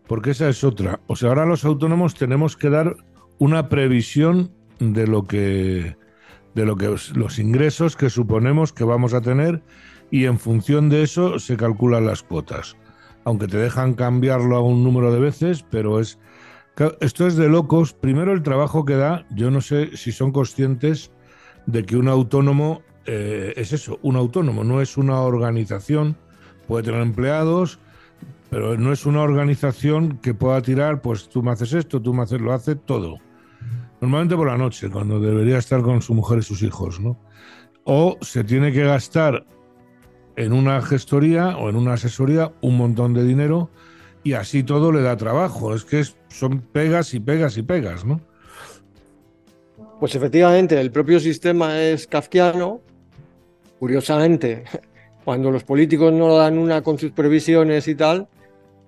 porque 0.06 0.32
esa 0.32 0.50
es 0.50 0.62
otra. 0.64 1.00
O 1.06 1.16
sea, 1.16 1.30
ahora 1.30 1.46
los 1.46 1.64
autónomos 1.64 2.14
tenemos 2.14 2.58
que 2.58 2.68
dar 2.68 2.94
una 3.38 3.70
previsión 3.70 4.52
de 4.80 5.06
lo 5.06 5.24
que 5.24 5.96
de 6.54 6.66
lo 6.66 6.76
que 6.76 6.94
los 7.14 7.38
ingresos 7.38 7.96
que 7.96 8.10
suponemos 8.10 8.74
que 8.74 8.84
vamos 8.84 9.14
a 9.14 9.22
tener 9.22 9.62
y 10.10 10.26
en 10.26 10.38
función 10.38 10.90
de 10.90 11.04
eso 11.04 11.38
se 11.38 11.56
calculan 11.56 12.04
las 12.04 12.22
cuotas. 12.22 12.76
Aunque 13.24 13.46
te 13.46 13.56
dejan 13.56 13.94
cambiarlo 13.94 14.56
a 14.56 14.60
un 14.60 14.84
número 14.84 15.10
de 15.10 15.20
veces, 15.20 15.64
pero 15.70 16.00
es 16.00 16.18
Esto 17.00 17.26
es 17.26 17.36
de 17.36 17.48
locos. 17.48 17.92
Primero 17.92 18.32
el 18.32 18.42
trabajo 18.42 18.84
que 18.84 18.94
da, 18.94 19.26
yo 19.30 19.50
no 19.50 19.60
sé 19.60 19.96
si 19.96 20.12
son 20.12 20.30
conscientes 20.30 21.10
de 21.66 21.84
que 21.84 21.96
un 21.96 22.08
autónomo 22.08 22.82
eh, 23.06 23.54
es 23.56 23.72
eso, 23.72 23.98
un 24.02 24.16
autónomo, 24.16 24.64
no 24.64 24.80
es 24.80 24.96
una 24.96 25.22
organización, 25.22 26.16
puede 26.66 26.84
tener 26.84 27.00
empleados, 27.00 27.78
pero 28.50 28.76
no 28.76 28.92
es 28.92 29.06
una 29.06 29.22
organización 29.22 30.18
que 30.18 30.34
pueda 30.34 30.60
tirar, 30.62 31.00
pues 31.00 31.28
tú 31.28 31.42
me 31.42 31.50
haces 31.50 31.72
esto, 31.72 32.00
tú 32.00 32.14
me 32.14 32.22
haces, 32.22 32.40
lo 32.40 32.52
hace 32.52 32.76
todo. 32.76 33.18
Normalmente 34.00 34.36
por 34.36 34.46
la 34.46 34.56
noche, 34.56 34.88
cuando 34.90 35.20
debería 35.20 35.58
estar 35.58 35.82
con 35.82 36.02
su 36.02 36.14
mujer 36.14 36.38
y 36.38 36.42
sus 36.42 36.62
hijos, 36.62 37.00
¿no? 37.00 37.18
O 37.84 38.18
se 38.20 38.44
tiene 38.44 38.72
que 38.72 38.84
gastar 38.84 39.44
en 40.36 40.52
una 40.52 40.80
gestoría 40.82 41.56
o 41.56 41.68
en 41.68 41.76
una 41.76 41.94
asesoría 41.94 42.52
un 42.60 42.76
montón 42.76 43.14
de 43.14 43.24
dinero 43.24 43.70
y 44.22 44.32
así 44.34 44.62
todo 44.62 44.92
le 44.92 45.02
da 45.02 45.16
trabajo. 45.16 45.74
Es 45.74 45.84
que 45.84 46.04
son 46.28 46.60
pegas 46.60 47.14
y 47.14 47.20
pegas 47.20 47.56
y 47.56 47.62
pegas, 47.62 48.04
¿no? 48.04 48.20
Pues 50.00 50.14
efectivamente, 50.14 50.80
el 50.80 50.90
propio 50.90 51.18
sistema 51.20 51.80
es 51.80 52.06
kafkiano. 52.06 52.80
Curiosamente, 53.78 54.64
cuando 55.24 55.50
los 55.50 55.64
políticos 55.64 56.12
no 56.12 56.36
dan 56.36 56.58
una 56.58 56.82
con 56.82 56.98
sus 56.98 57.12
previsiones 57.12 57.88
y 57.88 57.94
tal, 57.94 58.28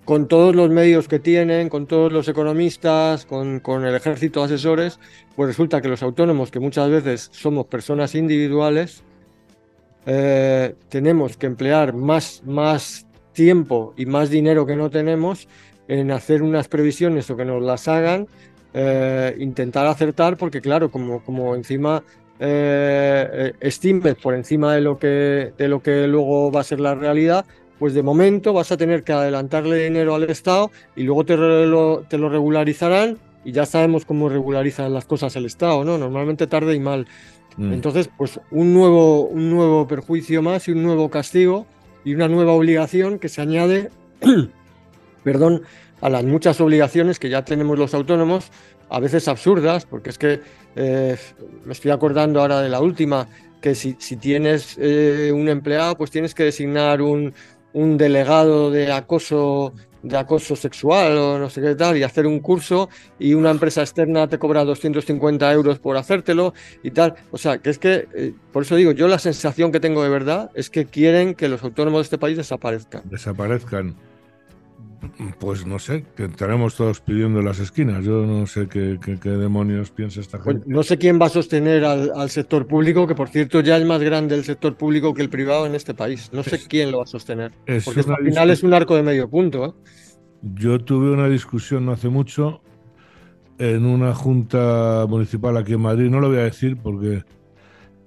con 0.05 0.27
todos 0.27 0.55
los 0.55 0.69
medios 0.69 1.07
que 1.07 1.19
tienen, 1.19 1.69
con 1.69 1.85
todos 1.85 2.11
los 2.11 2.27
economistas, 2.27 3.25
con, 3.25 3.61
el 3.85 3.95
ejército 3.95 4.39
de 4.39 4.45
asesores, 4.45 4.99
pues 5.35 5.47
resulta 5.49 5.81
que 5.81 5.87
los 5.87 6.01
autónomos, 6.01 6.51
que 6.51 6.59
muchas 6.59 6.89
veces 6.89 7.29
somos 7.31 7.67
personas 7.67 8.15
individuales, 8.15 9.03
eh, 10.05 10.75
tenemos 10.89 11.37
que 11.37 11.45
emplear 11.45 11.93
más, 11.93 12.41
más 12.45 13.05
tiempo 13.33 13.93
y 13.97 14.05
más 14.05 14.29
dinero 14.29 14.65
que 14.65 14.75
no 14.75 14.89
tenemos 14.89 15.47
en 15.87 16.11
hacer 16.11 16.41
unas 16.41 16.67
previsiones 16.67 17.29
o 17.29 17.37
que 17.37 17.45
nos 17.45 17.61
las 17.61 17.87
hagan, 17.87 18.27
eh, 18.73 19.35
intentar 19.39 19.85
acertar, 19.87 20.37
porque 20.37 20.61
claro, 20.61 20.89
como, 20.89 21.23
como 21.23 21.55
encima 21.55 22.03
eh, 22.39 23.53
estimes 23.59 24.15
por 24.15 24.33
encima 24.33 24.73
de 24.73 24.81
lo, 24.81 24.97
que, 24.97 25.53
de 25.57 25.67
lo 25.67 25.81
que 25.81 26.07
luego 26.07 26.51
va 26.51 26.61
a 26.61 26.63
ser 26.63 26.79
la 26.79 26.95
realidad, 26.95 27.45
pues 27.77 27.93
de 27.93 28.03
momento 28.03 28.53
vas 28.53 28.71
a 28.71 28.77
tener 28.77 29.03
que 29.03 29.11
adelantarle 29.11 29.83
dinero 29.83 30.15
al 30.15 30.23
Estado 30.29 30.71
y 30.95 31.03
luego 31.03 31.25
te 31.25 31.35
lo, 31.35 32.03
te 32.07 32.17
lo 32.17 32.29
regularizarán 32.29 33.17
y 33.43 33.51
ya 33.51 33.65
sabemos 33.65 34.05
cómo 34.05 34.29
regularizan 34.29 34.93
las 34.93 35.05
cosas 35.05 35.35
el 35.35 35.45
Estado, 35.45 35.83
¿no? 35.83 35.97
Normalmente 35.97 36.47
tarde 36.47 36.75
y 36.75 36.79
mal. 36.79 37.07
Mm. 37.57 37.73
Entonces, 37.73 38.09
pues 38.15 38.39
un 38.51 38.73
nuevo, 38.73 39.25
un 39.25 39.49
nuevo 39.49 39.87
perjuicio 39.87 40.41
más 40.41 40.67
y 40.67 40.71
un 40.71 40.83
nuevo 40.83 41.09
castigo 41.09 41.65
y 42.03 42.13
una 42.13 42.27
nueva 42.27 42.53
obligación 42.53 43.19
que 43.19 43.29
se 43.29 43.41
añade, 43.41 43.89
perdón, 45.23 45.63
a 46.01 46.09
las 46.09 46.23
muchas 46.23 46.59
obligaciones 46.61 47.19
que 47.19 47.29
ya 47.29 47.45
tenemos 47.45 47.77
los 47.77 47.93
autónomos, 47.93 48.51
a 48.89 48.99
veces 48.99 49.27
absurdas, 49.27 49.85
porque 49.85 50.09
es 50.09 50.17
que 50.17 50.41
eh, 50.75 51.17
me 51.65 51.73
estoy 51.73 51.91
acordando 51.91 52.41
ahora 52.41 52.61
de 52.61 52.69
la 52.69 52.81
última, 52.81 53.27
que 53.61 53.75
si, 53.75 53.95
si 53.99 54.17
tienes 54.17 54.77
eh, 54.79 55.31
un 55.33 55.47
empleado, 55.47 55.95
pues 55.95 56.11
tienes 56.11 56.33
que 56.33 56.43
designar 56.43 57.01
un, 57.01 57.33
un 57.73 57.97
delegado 57.97 58.71
de 58.71 58.91
acoso 58.91 59.73
de 60.03 60.17
acoso 60.17 60.55
sexual 60.55 61.17
o 61.17 61.39
no 61.39 61.49
sé 61.49 61.61
qué 61.61 61.75
tal 61.75 61.97
y 61.97 62.03
hacer 62.03 62.25
un 62.25 62.39
curso 62.39 62.89
y 63.19 63.33
una 63.33 63.51
empresa 63.51 63.81
externa 63.81 64.27
te 64.27 64.39
cobra 64.39 64.63
250 64.63 65.51
euros 65.53 65.79
por 65.79 65.97
hacértelo 65.97 66.53
y 66.83 66.91
tal. 66.91 67.15
O 67.31 67.37
sea, 67.37 67.59
que 67.59 67.69
es 67.69 67.79
que, 67.79 68.07
eh, 68.13 68.33
por 68.51 68.63
eso 68.63 68.75
digo, 68.75 68.91
yo 68.91 69.07
la 69.07 69.19
sensación 69.19 69.71
que 69.71 69.79
tengo 69.79 70.03
de 70.03 70.09
verdad 70.09 70.51
es 70.53 70.69
que 70.69 70.85
quieren 70.85 71.35
que 71.35 71.47
los 71.47 71.63
autónomos 71.63 71.99
de 71.99 72.03
este 72.03 72.17
país 72.17 72.37
desaparezcan. 72.37 73.03
Desaparezcan. 73.05 73.95
Pues 75.39 75.65
no 75.65 75.79
sé, 75.79 76.05
que 76.15 76.25
estaremos 76.25 76.75
todos 76.75 77.01
pidiendo 77.01 77.39
en 77.39 77.45
las 77.45 77.59
esquinas. 77.59 78.05
Yo 78.05 78.25
no 78.25 78.45
sé 78.45 78.67
qué, 78.67 78.97
demonios 79.23 79.89
piensa 79.89 80.21
esta 80.21 80.37
pues 80.37 80.57
gente. 80.57 80.69
no 80.69 80.83
sé 80.83 80.97
quién 80.97 81.19
va 81.19 81.25
a 81.25 81.29
sostener 81.29 81.83
al, 81.83 82.29
sector 82.29 82.67
público, 82.67 83.07
que 83.07 83.15
por 83.15 83.29
cierto 83.29 83.61
ya 83.61 83.77
es 83.77 83.85
más 83.85 84.01
grande 84.01 84.35
el 84.35 84.43
sector 84.43 84.75
público 84.75 85.13
que 85.13 85.23
el 85.23 85.29
privado 85.29 85.65
en 85.65 85.73
este 85.73 85.93
país. 85.93 86.29
No 86.31 86.43
sé 86.43 86.59
quién 86.67 86.91
lo 86.91 86.99
va 86.99 87.03
a 87.05 87.07
sostener. 87.07 87.51
porque 87.83 88.01
al 88.01 88.25
final 88.25 88.49
es 88.51 88.61
un 88.63 88.73
arco 88.73 88.95
de 88.95 89.03
medio 89.03 89.27
punto. 89.27 89.65
¿eh? 89.65 89.73
Yo 90.43 90.79
tuve 90.79 91.11
una 91.11 91.27
discusión 91.27 91.85
no 91.85 91.93
hace 91.93 92.09
mucho 92.09 92.61
en 93.57 93.85
una 93.85 94.13
junta 94.13 95.05
municipal 95.07 95.57
aquí 95.57 95.73
en 95.73 95.81
Madrid, 95.81 96.09
no 96.09 96.19
lo 96.19 96.29
voy 96.29 96.37
a 96.37 96.43
decir 96.43 96.77
porque... 96.77 97.23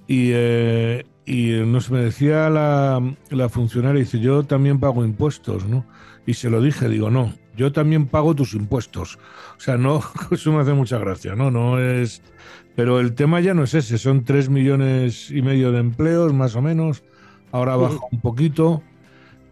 Y, 0.07 0.31
eh, 0.35 1.07
y 1.27 1.53
no 1.65 1.81
se 1.81 1.93
me 1.93 2.01
decía 2.01 2.51
la, 2.51 3.01
la 3.31 3.49
funcionaria, 3.49 4.01
dice, 4.01 4.21
yo 4.21 4.43
también 4.45 4.79
pago 4.79 5.05
impuestos, 5.05 5.67
¿no? 5.67 5.87
Y 6.27 6.35
se 6.35 6.51
lo 6.51 6.63
dije, 6.63 6.89
digo, 6.89 7.11
no, 7.11 7.35
yo 7.57 7.73
también 7.73 8.07
pago 8.07 8.35
tus 8.35 8.55
impuestos. 8.55 9.19
O 9.57 9.61
sea, 9.61 9.77
no, 9.77 10.03
eso 10.31 10.53
me 10.53 10.61
hace 10.61 10.73
mucha 10.73 10.99
gracia, 10.99 11.35
¿no? 11.35 11.51
No 11.51 11.79
es. 11.79 12.23
Pero 12.77 12.99
el 12.99 13.15
tema 13.15 13.41
ya 13.41 13.55
no 13.55 13.65
es 13.65 13.75
ese, 13.75 13.99
son 13.99 14.25
tres 14.25 14.49
millones 14.49 15.31
y 15.31 15.43
medio 15.43 15.71
de 15.71 15.79
empleos, 15.79 16.33
más 16.33 16.57
o 16.57 16.63
menos. 16.63 17.05
Ahora 17.53 17.77
baja 17.77 17.99
un 18.11 18.21
poquito. 18.21 18.83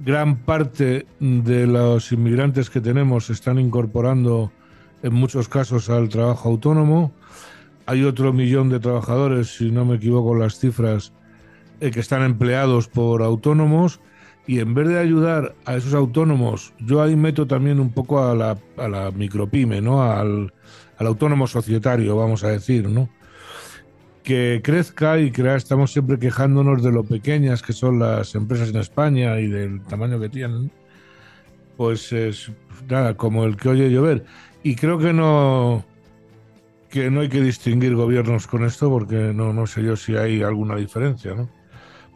Gran 0.01 0.39
parte 0.39 1.07
de 1.21 1.67
los 1.69 2.11
inmigrantes 2.11 2.69
que 2.69 2.81
tenemos 2.81 3.27
se 3.27 3.35
están 3.35 3.61
incorporando 3.61 4.51
en 5.05 5.15
muchos 5.15 5.49
casos 5.49 5.89
al 5.89 6.09
trabajo 6.09 6.49
autónomo. 6.49 7.13
Hay 7.87 8.03
otro 8.03 8.33
millón 8.33 8.69
de 8.69 8.81
trabajadores, 8.81 9.57
si 9.57 9.71
no 9.71 9.85
me 9.85 9.97
equivoco 9.97 10.35
las 10.35 10.59
cifras, 10.59 11.13
eh, 11.81 11.93
que 11.93 12.01
están 12.01 12.23
empleados 12.23 12.89
por 12.89 13.23
autónomos 13.23 14.01
y 14.47 14.59
en 14.59 14.75
vez 14.75 14.89
de 14.89 14.99
ayudar 14.99 15.55
a 15.65 15.77
esos 15.77 15.95
autónomos, 15.95 16.73
yo 16.81 17.03
ahí 17.03 17.15
meto 17.15 17.47
también 17.47 17.79
un 17.79 17.91
poco 17.91 18.23
a 18.23 18.35
la, 18.35 18.59
a 18.77 18.89
la 18.89 19.11
micropyme, 19.11 19.81
¿no? 19.81 20.03
Al, 20.03 20.53
autónomo 20.99 21.49
societario, 21.49 22.15
vamos 22.15 22.45
a 22.45 22.49
decir, 22.49 22.89
¿no? 22.89 23.09
Que 24.23 24.61
crezca 24.63 25.19
y 25.19 25.33
que 25.33 25.53
estamos 25.57 25.91
siempre 25.91 26.17
quejándonos 26.17 26.81
de 26.81 26.93
lo 26.93 27.03
pequeñas 27.03 27.61
que 27.61 27.73
son 27.73 27.99
las 27.99 28.37
empresas 28.37 28.69
en 28.69 28.77
España 28.77 29.41
y 29.41 29.49
del 29.49 29.83
tamaño 29.83 30.21
que 30.21 30.29
tienen, 30.29 30.71
pues 31.77 32.13
es 32.13 32.53
nada, 32.89 33.17
como 33.17 33.45
el 33.47 33.57
que 33.57 33.71
oye 33.71 33.91
llover. 33.91 34.25
Y 34.63 34.77
creo 34.77 34.97
que 34.99 35.13
no 35.13 35.85
que 36.89 37.11
no 37.11 37.23
hay 37.23 37.29
que 37.29 37.41
distinguir 37.41 37.97
gobiernos 37.97 38.47
con 38.47 38.65
esto 38.65 38.89
porque 38.89 39.33
no, 39.35 39.53
no 39.53 39.67
sé 39.67 39.83
yo 39.83 39.97
si 39.97 40.15
hay 40.15 40.43
alguna 40.43 40.77
diferencia, 40.77 41.35
¿no? 41.35 41.49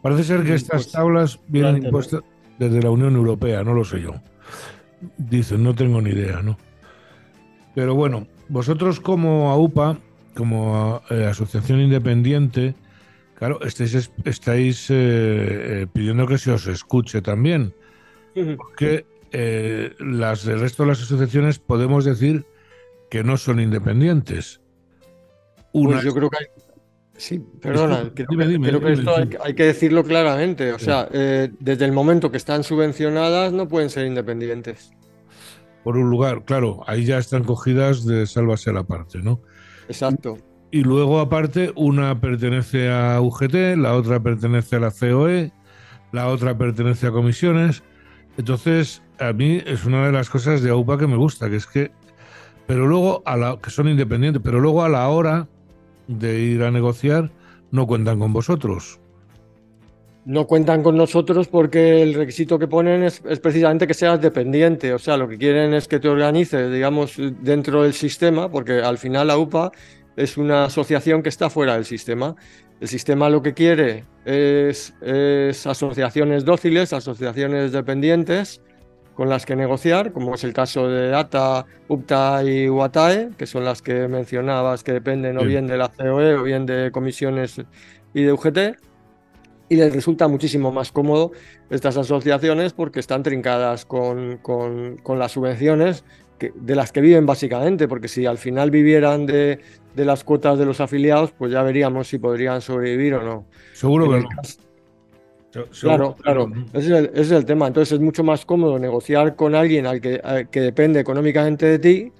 Parece 0.01 0.23
ser 0.23 0.43
que 0.43 0.53
estas 0.53 0.83
pues, 0.83 0.91
tablas 0.91 1.39
vienen 1.47 1.83
impuestas 1.83 2.21
desde 2.59 2.81
la 2.81 2.91
Unión 2.91 3.15
Europea, 3.15 3.63
no 3.63 3.73
lo 3.73 3.83
sé 3.83 4.01
yo. 4.01 4.15
Dicen, 5.17 5.63
no 5.63 5.75
tengo 5.75 6.01
ni 6.01 6.11
idea, 6.11 6.41
¿no? 6.41 6.57
Pero 7.75 7.93
bueno, 7.93 8.27
vosotros 8.49 8.99
como 8.99 9.51
AUPA, 9.51 9.99
como 10.35 11.01
eh, 11.09 11.25
Asociación 11.25 11.79
Independiente, 11.81 12.75
claro, 13.35 13.61
estáis, 13.61 14.11
estáis 14.23 14.89
eh, 14.89 14.95
eh, 14.95 15.87
pidiendo 15.91 16.25
que 16.25 16.37
se 16.37 16.51
os 16.51 16.67
escuche 16.67 17.21
también. 17.21 17.73
Porque 18.55 19.05
las 19.99 20.45
del 20.45 20.59
resto 20.59 20.83
de 20.83 20.89
las 20.89 21.01
asociaciones 21.01 21.59
podemos 21.59 22.05
decir 22.05 22.45
que 23.09 23.23
no 23.23 23.37
son 23.37 23.59
independientes. 23.59 24.61
Pues 25.73 26.03
yo 26.03 26.13
creo 26.13 26.29
que 26.29 26.37
hay, 26.37 26.45
Sí, 27.17 27.43
perdona, 27.61 28.11
creo, 28.13 28.79
que 28.79 28.93
esto 28.93 29.15
hay, 29.43 29.55
que 29.55 29.63
decirlo 29.63 30.03
claramente. 30.03 30.71
O 30.71 30.79
sea, 30.79 31.09
eh, 31.11 31.49
desde 31.59 31.85
el 31.85 31.91
momento 31.91 32.29
que 32.29 32.37
están 32.37 32.63
subvencionadas 32.63 33.51
no 33.51 33.67
pueden 33.67 33.89
ser 33.89 34.05
independientes. 34.05 34.91
Por 35.83 35.97
un 35.97 36.11
lugar, 36.11 36.45
claro, 36.45 36.83
ahí 36.85 37.05
ya 37.05 37.17
están 37.17 37.43
cogidas 37.43 38.05
de 38.05 38.27
sálvase 38.27 38.69
a 38.69 38.73
la 38.73 38.83
parte, 38.83 39.19
¿no? 39.19 39.41
Exacto. 39.87 40.37
Y 40.69 40.83
luego, 40.83 41.19
aparte, 41.19 41.71
una 41.75 42.21
pertenece 42.21 42.91
a 42.91 43.19
UGT, 43.19 43.77
la 43.77 43.95
otra 43.95 44.19
pertenece 44.19 44.75
a 44.75 44.79
la 44.79 44.91
COE, 44.91 45.51
la 46.11 46.27
otra 46.27 46.55
pertenece 46.55 47.07
a 47.07 47.11
comisiones. 47.11 47.81
Entonces, 48.37 49.01
a 49.19 49.33
mí 49.33 49.59
es 49.65 49.85
una 49.85 50.05
de 50.05 50.11
las 50.11 50.29
cosas 50.29 50.61
de 50.61 50.69
AUPA 50.69 50.99
que 50.99 51.07
me 51.07 51.15
gusta, 51.15 51.49
que 51.49 51.55
es 51.55 51.65
que, 51.65 51.89
pero 52.67 52.85
luego, 52.85 53.23
a 53.25 53.37
la, 53.37 53.57
que 53.57 53.71
son 53.71 53.87
independientes, 53.87 54.41
pero 54.43 54.59
luego 54.59 54.83
a 54.83 54.89
la 54.89 55.07
hora 55.07 55.47
de 56.07 56.39
ir 56.39 56.63
a 56.63 56.71
negociar 56.71 57.31
no 57.71 57.85
cuentan 57.85 58.19
con 58.19 58.33
vosotros. 58.33 58.99
No 60.25 60.45
cuentan 60.45 60.83
con 60.83 60.97
nosotros 60.97 61.47
porque 61.47 62.01
el 62.01 62.13
requisito 62.13 62.59
que 62.59 62.67
ponen 62.67 63.03
es, 63.03 63.21
precisamente 63.41 63.87
que 63.87 63.93
seas 63.93 64.19
dependiente. 64.19 64.93
O 64.93 64.99
sea, 64.99 65.15
lo 65.15 65.27
que 65.27 65.37
quieren 65.37 65.73
es 65.73 65.87
que 65.87 65.99
te 65.99 66.09
organices, 66.09 66.71
digamos, 66.71 67.15
dentro 67.41 67.83
del 67.83 67.93
sistema, 67.93 68.51
porque 68.51 68.81
al 68.81 68.97
final 68.97 69.27
la 69.27 69.37
UPA 69.37 69.71
es 70.17 70.35
una 70.37 70.65
asociación 70.65 71.23
que 71.23 71.29
está 71.29 71.49
fuera 71.49 71.75
del 71.75 71.85
sistema. 71.85 72.35
El 72.81 72.89
sistema 72.89 73.29
lo 73.29 73.41
que 73.41 73.53
quiere 73.53 74.03
es, 74.25 74.93
es 75.01 75.65
asociaciones 75.65 76.43
dóciles, 76.43 76.91
asociaciones 76.91 77.71
dependientes, 77.71 78.61
con 79.17 79.29
las 79.29 79.47
que 79.47 79.55
negociar, 79.55 80.11
como 80.13 80.35
es 80.35 80.43
el 80.43 80.53
caso 80.53 80.87
de 80.87 81.15
ATA, 81.15 81.65
UPTA 81.87 82.43
y 82.43 82.69
UATAE, 82.69 83.29
que 83.35 83.47
son 83.47 83.65
las 83.65 83.81
que 83.81 84.07
mencionabas 84.07 84.83
que 84.83 84.93
dependen 84.93 85.39
o 85.39 85.43
bien 85.43 85.65
de 85.65 85.75
la 85.75 85.89
COE 85.89 86.35
o 86.35 86.43
bien 86.43 86.67
de 86.67 86.91
comisiones 86.91 87.59
y 88.13 88.21
de 88.21 88.31
UGT. 88.31 88.77
Y 89.69 89.75
les 89.77 89.91
resulta 89.91 90.27
muchísimo 90.27 90.71
más 90.71 90.91
cómodo 90.91 91.31
estas 91.71 91.97
asociaciones 91.97 92.73
porque 92.73 92.99
están 92.99 93.23
trincadas 93.23 93.85
con, 93.85 94.37
con, 94.37 94.99
las 95.17 95.31
subvenciones 95.31 96.05
de 96.39 96.75
las 96.75 96.91
que 96.91 97.01
viven 97.01 97.25
básicamente, 97.25 97.87
porque 97.87 98.09
si 98.09 98.27
al 98.27 98.37
final 98.37 98.69
vivieran 98.69 99.25
de, 99.25 99.59
de, 99.95 100.05
las 100.05 100.23
cuotas 100.23 100.59
de 100.59 100.67
los 100.67 100.79
afiliados, 100.79 101.31
pues 101.31 101.51
ya 101.51 101.63
veríamos 101.63 102.07
si 102.07 102.19
podrían 102.19 102.61
sobrevivir 102.61 103.15
o 103.15 103.23
no. 103.23 103.47
Seguro 103.73 104.11
que 104.11 104.19
no. 104.19 104.29
Claro, 105.81 106.15
claro, 106.15 106.51
ese 106.73 107.11
es, 107.13 107.31
el, 107.31 107.45
tema. 107.45 107.67
Entonces 107.67 107.93
es 107.93 107.99
mucho 107.99 108.23
más 108.23 108.45
cómodo 108.45 108.77
negociar 108.79 109.35
con 109.35 109.55
alguien 109.55 109.85
al 109.85 110.01
que, 110.01 110.47
que 110.51 110.61
depende 110.61 110.99
económicamente 110.99 111.65
de 111.65 111.79
ti 111.79 112.11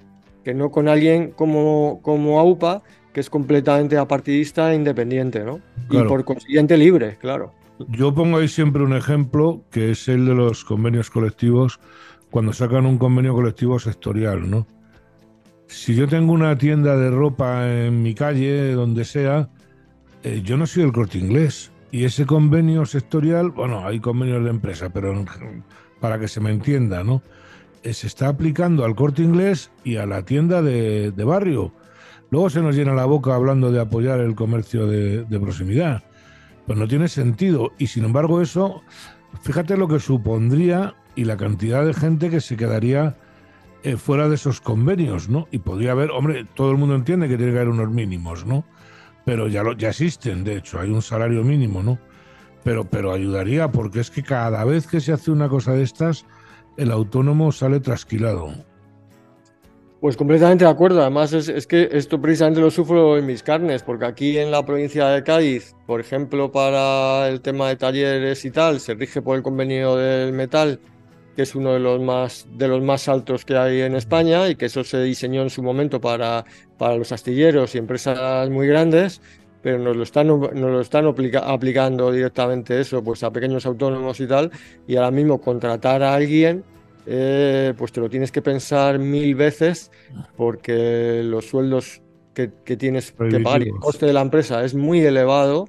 que 0.48 0.54
no 0.54 0.70
con 0.70 0.88
alguien 0.88 1.32
como, 1.32 2.00
como 2.02 2.40
AUPA, 2.40 2.82
que 3.12 3.20
es 3.20 3.28
completamente 3.28 3.98
apartidista 3.98 4.72
e 4.72 4.76
independiente, 4.76 5.44
¿no? 5.44 5.60
Y 5.90 6.02
por 6.04 6.24
consiguiente 6.24 6.78
libre, 6.78 7.18
claro. 7.20 7.52
Yo 7.90 8.14
pongo 8.14 8.38
ahí 8.38 8.48
siempre 8.48 8.82
un 8.82 8.94
ejemplo, 8.94 9.62
que 9.70 9.90
es 9.90 10.08
el 10.08 10.24
de 10.24 10.34
los 10.34 10.64
convenios 10.64 11.10
colectivos, 11.10 11.78
cuando 12.30 12.54
sacan 12.54 12.86
un 12.86 12.96
convenio 12.96 13.34
colectivo 13.34 13.78
sectorial, 13.78 14.48
¿no? 14.50 14.66
Si 15.66 15.94
yo 15.94 16.08
tengo 16.08 16.32
una 16.32 16.56
tienda 16.56 16.96
de 16.96 17.10
ropa 17.10 17.68
en 17.70 18.02
mi 18.02 18.14
calle, 18.14 18.72
donde 18.72 19.04
sea, 19.04 19.50
eh, 20.22 20.40
yo 20.42 20.56
no 20.56 20.66
soy 20.66 20.84
el 20.84 20.92
corte 20.92 21.18
inglés. 21.18 21.70
Y 21.90 22.04
ese 22.04 22.26
convenio 22.26 22.84
sectorial, 22.84 23.50
bueno, 23.50 23.86
hay 23.86 24.00
convenios 24.00 24.44
de 24.44 24.50
empresa, 24.50 24.90
pero 24.90 25.24
para 26.00 26.18
que 26.18 26.28
se 26.28 26.40
me 26.40 26.50
entienda, 26.50 27.02
¿no? 27.02 27.22
Eh, 27.82 27.94
se 27.94 28.06
está 28.06 28.28
aplicando 28.28 28.84
al 28.84 28.94
corte 28.94 29.22
inglés 29.22 29.70
y 29.84 29.96
a 29.96 30.06
la 30.06 30.22
tienda 30.22 30.62
de, 30.62 31.12
barrio. 31.24 31.72
Luego 32.30 32.50
se 32.50 32.60
nos 32.60 32.76
llena 32.76 32.92
la 32.92 33.06
boca 33.06 33.34
hablando 33.34 33.72
de 33.72 33.80
apoyar 33.80 34.20
el 34.20 34.34
comercio 34.34 34.86
de, 34.86 35.24
proximidad. 35.40 36.02
Pues 36.66 36.78
no 36.78 36.86
tiene 36.86 37.08
sentido. 37.08 37.72
Y 37.78 37.86
sin 37.86 38.04
embargo 38.04 38.42
eso, 38.42 38.82
fíjate 39.42 39.76
lo 39.76 39.88
que 39.88 40.00
supondría 40.00 40.94
y 41.14 41.24
la 41.24 41.38
cantidad 41.38 41.86
de 41.86 41.94
gente 41.94 42.28
que 42.28 42.42
se 42.42 42.56
quedaría 42.56 43.16
eh, 43.82 43.96
fuera 43.96 44.28
de 44.28 44.34
esos 44.34 44.60
convenios, 44.60 45.30
¿no? 45.30 45.48
Y 45.50 45.58
podría 45.58 45.92
haber, 45.92 46.10
hombre, 46.10 46.44
todo 46.54 46.70
el 46.70 46.76
mundo 46.76 46.94
entiende 46.94 47.28
que 47.28 47.38
tiene 47.38 47.52
que 47.52 47.58
haber 47.58 47.70
unos 47.70 47.90
mínimos, 47.90 48.44
¿no? 48.44 48.64
Pero 49.28 49.46
ya, 49.46 49.62
lo, 49.62 49.76
ya 49.76 49.90
existen, 49.90 50.42
de 50.42 50.56
hecho, 50.56 50.80
hay 50.80 50.88
un 50.88 51.02
salario 51.02 51.44
mínimo, 51.44 51.82
¿no? 51.82 51.98
Pero, 52.64 52.88
pero 52.88 53.12
ayudaría 53.12 53.70
porque 53.70 54.00
es 54.00 54.10
que 54.10 54.22
cada 54.22 54.64
vez 54.64 54.86
que 54.86 55.02
se 55.02 55.12
hace 55.12 55.30
una 55.30 55.50
cosa 55.50 55.74
de 55.74 55.82
estas, 55.82 56.24
el 56.78 56.90
autónomo 56.90 57.52
sale 57.52 57.78
trasquilado. 57.78 58.54
Pues 60.00 60.16
completamente 60.16 60.64
de 60.64 60.70
acuerdo. 60.70 61.02
Además, 61.02 61.34
es, 61.34 61.66
que 61.66 61.90
esto 61.92 62.18
precisamente 62.18 62.62
lo 62.62 62.70
sufro 62.70 63.18
en 63.18 63.26
mis 63.26 63.42
carnes, 63.42 63.82
porque 63.82 64.06
aquí 64.06 64.38
en 64.38 64.50
la 64.50 64.64
provincia 64.64 65.08
de 65.08 65.22
Cádiz, 65.22 65.76
por 65.86 66.00
ejemplo, 66.00 66.50
para 66.50 67.28
el 67.28 67.42
tema 67.42 67.68
de 67.68 67.76
talleres 67.76 68.46
y 68.46 68.50
tal, 68.50 68.80
se 68.80 68.94
rige 68.94 69.20
por 69.20 69.36
el 69.36 69.42
convenio 69.42 69.96
del 69.96 70.32
metal, 70.32 70.80
que 71.38 71.42
es 71.42 71.54
uno 71.54 71.72
de 71.72 71.78
los 71.78 72.00
más, 72.00 72.48
de 72.50 72.66
los 72.66 72.82
más 72.82 73.08
altos 73.08 73.44
que 73.44 73.56
hay 73.56 73.82
en 73.82 73.94
España 73.94 74.48
y 74.48 74.56
que 74.56 74.66
eso 74.66 74.82
se 74.82 75.00
diseñó 75.04 75.42
en 75.42 75.50
su 75.50 75.62
momento 75.62 76.00
para, 76.00 76.44
para 76.76 76.96
los 76.96 77.12
astilleros 77.12 77.76
y 77.76 77.78
empresas 77.78 78.50
muy 78.50 78.66
grandes 78.66 79.20
pero 79.62 79.78
nos 79.78 79.96
lo 79.96 80.02
están, 80.02 80.26
nos 80.26 80.52
lo 80.52 80.80
están 80.80 81.06
aplicando 81.06 82.10
directamente 82.10 82.80
eso, 82.80 83.04
pues 83.04 83.22
a 83.22 83.30
pequeños 83.30 83.66
autónomos 83.66 84.18
y 84.18 84.26
tal, 84.26 84.50
y 84.88 84.96
ahora 84.96 85.12
mismo 85.12 85.40
contratar 85.40 86.02
a 86.02 86.12
alguien, 86.12 86.64
eh, 87.06 87.72
pues 87.78 87.92
te 87.92 88.00
lo 88.00 88.10
tienes 88.10 88.32
que 88.32 88.42
pensar 88.42 88.98
mil 88.98 89.36
veces 89.36 89.92
porque 90.36 91.22
los 91.22 91.46
sueldos 91.46 92.02
que, 92.34 92.48
tienes 92.48 93.12
que 93.12 93.38
pagar 93.38 93.62
y 93.62 93.68
el 93.68 93.76
coste 93.76 94.06
de 94.06 94.12
la 94.12 94.22
empresa 94.22 94.64
es 94.64 94.74
muy 94.74 95.02
elevado 95.02 95.68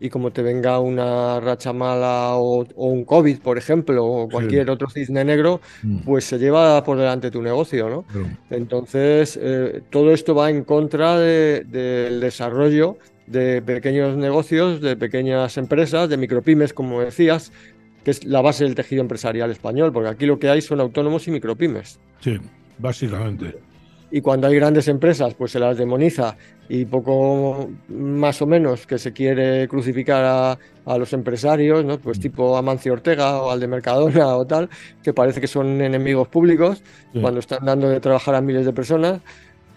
y 0.00 0.10
como 0.10 0.30
te 0.30 0.42
venga 0.42 0.78
una 0.78 1.40
racha 1.40 1.72
mala 1.72 2.34
o, 2.34 2.66
un 2.76 3.04
COVID, 3.04 3.38
por 3.40 3.58
ejemplo, 3.58 4.04
o 4.06 4.28
cualquier 4.28 4.70
otro 4.70 4.88
cisne 4.88 5.24
negro, 5.24 5.60
mm. 5.82 5.98
pues 5.98 6.24
se 6.24 6.38
lleva 6.38 6.82
por 6.84 6.98
delante 6.98 7.30
tu 7.30 7.42
negocio, 7.42 7.88
¿no? 7.88 8.04
Entonces, 8.50 9.38
eh, 9.40 9.82
todo 9.90 10.12
esto 10.12 10.34
va 10.34 10.50
en 10.50 10.64
contra 10.64 11.18
del 11.18 12.20
desarrollo 12.20 12.98
de 13.26 13.60
pequeños 13.62 14.16
negocios, 14.16 14.80
de 14.80 14.96
pequeñas 14.96 15.56
empresas, 15.58 16.08
de 16.08 16.16
micropymes, 16.16 16.72
como 16.72 17.00
decías, 17.00 17.52
que 18.04 18.10
es 18.12 18.24
la 18.24 18.40
base 18.40 18.64
del 18.64 18.74
tejido 18.74 19.02
empresarial 19.02 19.50
español, 19.50 19.92
porque 19.92 20.08
aquí 20.08 20.26
lo 20.26 20.38
que 20.38 20.48
hay 20.48 20.62
son 20.62 20.80
autónomos 20.80 21.28
y 21.28 21.30
micropymes. 21.30 21.98
Sí, 22.20 22.38
básicamente. 22.78 23.56
Y 24.10 24.20
cuando 24.20 24.46
hay 24.46 24.54
grandes 24.54 24.88
empresas, 24.88 25.34
pues 25.34 25.52
se 25.52 25.58
las 25.58 25.76
demoniza 25.76 26.36
y 26.68 26.84
poco 26.86 27.70
más 27.88 28.40
o 28.40 28.46
menos 28.46 28.86
que 28.86 28.98
se 28.98 29.12
quiere 29.12 29.68
crucificar 29.68 30.24
a, 30.24 30.58
los 30.98 31.12
empresarios, 31.12 31.84
¿no? 31.84 31.98
pues 31.98 32.18
tipo 32.18 32.56
Amancio 32.56 32.94
Ortega 32.94 33.42
o 33.42 33.50
al 33.50 33.60
de 33.60 33.66
Mercadona 33.66 34.36
o 34.36 34.46
tal, 34.46 34.70
que 35.02 35.12
parece 35.12 35.38
que 35.38 35.46
son 35.46 35.82
enemigos 35.82 36.28
públicos 36.28 36.82
cuando 37.20 37.40
están 37.40 37.66
dando 37.66 37.90
de 37.90 38.00
trabajar 38.00 38.34
a 38.34 38.40
miles 38.40 38.64
de 38.64 38.72
personas 38.72 39.20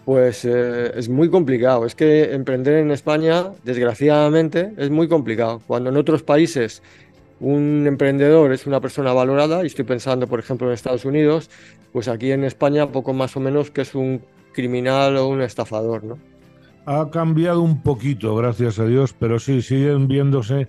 pues 0.04 0.44
eh, 0.44 0.92
es 0.96 1.08
muy 1.08 1.30
complicado. 1.30 1.86
Es 1.86 1.94
que 1.94 2.32
emprender 2.32 2.76
en 2.76 2.90
España, 2.90 3.52
desgraciadamente, 3.62 4.72
es 4.76 4.90
muy 4.90 5.08
complicado. 5.08 5.62
Cuando 5.66 5.90
en 5.90 5.96
otros 5.96 6.22
países 6.22 6.82
un 7.42 7.86
emprendedor 7.86 8.52
es 8.52 8.66
una 8.66 8.80
persona 8.80 9.12
valorada, 9.12 9.62
y 9.62 9.66
estoy 9.66 9.84
pensando, 9.84 10.26
por 10.26 10.38
ejemplo, 10.38 10.68
en 10.68 10.72
Estados 10.72 11.04
Unidos, 11.04 11.50
pues 11.92 12.08
aquí 12.08 12.30
en 12.32 12.44
España 12.44 12.90
poco 12.90 13.12
más 13.12 13.36
o 13.36 13.40
menos 13.40 13.70
que 13.70 13.82
es 13.82 13.94
un 13.94 14.22
criminal 14.54 15.16
o 15.16 15.28
un 15.28 15.42
estafador, 15.42 16.04
¿no? 16.04 16.18
Ha 16.86 17.10
cambiado 17.10 17.60
un 17.60 17.82
poquito, 17.82 18.34
gracias 18.34 18.78
a 18.78 18.86
Dios, 18.86 19.14
pero 19.18 19.38
sí, 19.38 19.62
siguen 19.62 20.08
viéndose. 20.08 20.68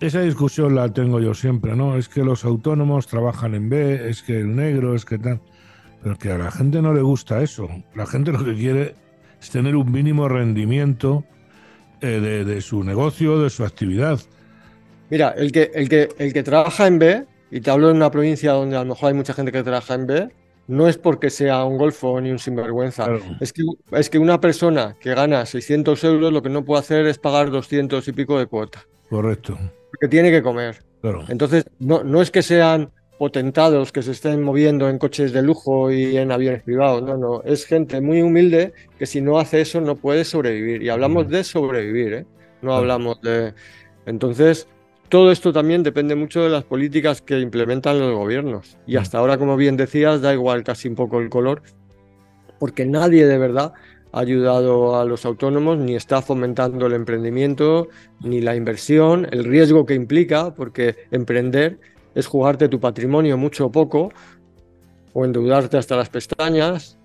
Esa 0.00 0.20
discusión 0.20 0.74
la 0.74 0.88
tengo 0.92 1.20
yo 1.20 1.34
siempre, 1.34 1.74
¿no? 1.76 1.96
Es 1.96 2.08
que 2.08 2.22
los 2.22 2.44
autónomos 2.44 3.06
trabajan 3.06 3.54
en 3.54 3.68
B, 3.68 4.08
es 4.08 4.22
que 4.22 4.40
el 4.40 4.54
negro, 4.54 4.94
es 4.94 5.04
que 5.04 5.18
tal. 5.18 5.40
Pero 6.02 6.16
que 6.16 6.30
a 6.30 6.38
la 6.38 6.50
gente 6.50 6.82
no 6.82 6.92
le 6.92 7.02
gusta 7.02 7.42
eso. 7.42 7.68
La 7.94 8.06
gente 8.06 8.32
lo 8.32 8.44
que 8.44 8.54
quiere 8.54 8.94
es 9.40 9.50
tener 9.50 9.76
un 9.76 9.90
mínimo 9.90 10.28
rendimiento 10.28 11.24
eh, 12.00 12.44
de, 12.46 12.60
su 12.60 12.84
negocio, 12.84 13.40
de 13.40 13.48
su 13.48 13.64
actividad. 13.64 14.20
Mira, 15.10 15.34
el 15.36 15.52
que, 15.52 15.70
el, 15.74 15.88
que, 15.88 16.08
el 16.18 16.32
que 16.32 16.42
trabaja 16.42 16.86
en 16.86 16.98
B, 16.98 17.24
y 17.50 17.60
te 17.60 17.70
hablo 17.70 17.88
de 17.88 17.94
una 17.94 18.10
provincia 18.10 18.52
donde 18.52 18.76
a 18.76 18.80
lo 18.80 18.90
mejor 18.90 19.08
hay 19.08 19.14
mucha 19.14 19.34
gente 19.34 19.52
que 19.52 19.62
trabaja 19.62 19.94
en 19.94 20.06
B, 20.06 20.28
no 20.66 20.88
es 20.88 20.96
porque 20.96 21.30
sea 21.30 21.64
un 21.64 21.76
golfo 21.76 22.20
ni 22.20 22.30
un 22.30 22.38
sinvergüenza. 22.38 23.06
Es, 23.40 23.52
que, 23.52 23.62
es 23.92 24.08
que 24.08 24.18
una 24.18 24.40
persona 24.40 24.96
que 24.98 25.14
gana 25.14 25.44
600 25.44 26.02
euros 26.04 26.32
lo 26.32 26.42
que 26.42 26.48
no 26.48 26.64
puede 26.64 26.80
hacer 26.80 27.06
es 27.06 27.18
pagar 27.18 27.50
200 27.50 28.06
y 28.08 28.12
pico 28.12 28.38
de 28.38 28.46
cuota. 28.46 28.86
Correcto. 29.10 29.58
Porque 29.90 30.08
tiene 30.08 30.30
que 30.30 30.42
comer. 30.42 30.82
Entonces, 31.28 31.66
no, 31.78 32.02
no 32.02 32.22
es 32.22 32.30
que 32.30 32.42
sean 32.42 32.90
potentados 33.18 33.92
que 33.92 34.02
se 34.02 34.12
estén 34.12 34.42
moviendo 34.42 34.88
en 34.88 34.98
coches 34.98 35.32
de 35.32 35.42
lujo 35.42 35.90
y 35.92 36.16
en 36.16 36.32
aviones 36.32 36.62
privados. 36.62 37.02
No, 37.02 37.16
no, 37.16 37.42
es 37.42 37.66
gente 37.66 38.00
muy 38.00 38.22
humilde 38.22 38.72
que 38.98 39.06
si 39.06 39.20
no 39.20 39.38
hace 39.38 39.60
eso 39.60 39.80
no 39.80 39.96
puede 39.96 40.24
sobrevivir. 40.24 40.82
Y 40.82 40.88
hablamos 40.88 41.28
de 41.28 41.44
sobrevivir, 41.44 42.12
¿eh? 42.14 42.26
no 42.62 42.74
hablamos 42.74 43.20
de... 43.20 43.54
Entonces, 44.06 44.66
todo 45.14 45.30
esto 45.30 45.52
también 45.52 45.84
depende 45.84 46.16
mucho 46.16 46.42
de 46.42 46.48
las 46.48 46.64
políticas 46.64 47.22
que 47.22 47.38
implementan 47.38 48.00
los 48.00 48.16
gobiernos. 48.16 48.76
Y 48.84 48.96
hasta 48.96 49.18
ahora, 49.18 49.38
como 49.38 49.56
bien 49.56 49.76
decías, 49.76 50.20
da 50.22 50.34
igual 50.34 50.64
casi 50.64 50.88
un 50.88 50.96
poco 50.96 51.20
el 51.20 51.30
color, 51.30 51.62
porque 52.58 52.84
nadie 52.84 53.24
de 53.24 53.38
verdad 53.38 53.74
ha 54.10 54.18
ayudado 54.18 54.96
a 55.00 55.04
los 55.04 55.24
autónomos, 55.24 55.78
ni 55.78 55.94
está 55.94 56.20
fomentando 56.20 56.86
el 56.86 56.94
emprendimiento, 56.94 57.86
ni 58.22 58.40
la 58.40 58.56
inversión, 58.56 59.28
el 59.30 59.44
riesgo 59.44 59.86
que 59.86 59.94
implica, 59.94 60.52
porque 60.52 60.96
emprender 61.12 61.78
es 62.16 62.26
jugarte 62.26 62.68
tu 62.68 62.80
patrimonio 62.80 63.38
mucho 63.38 63.66
o 63.66 63.70
poco, 63.70 64.08
o 65.12 65.24
endeudarte 65.24 65.76
hasta 65.76 65.94
las 65.94 66.08
pestañas. 66.08 66.98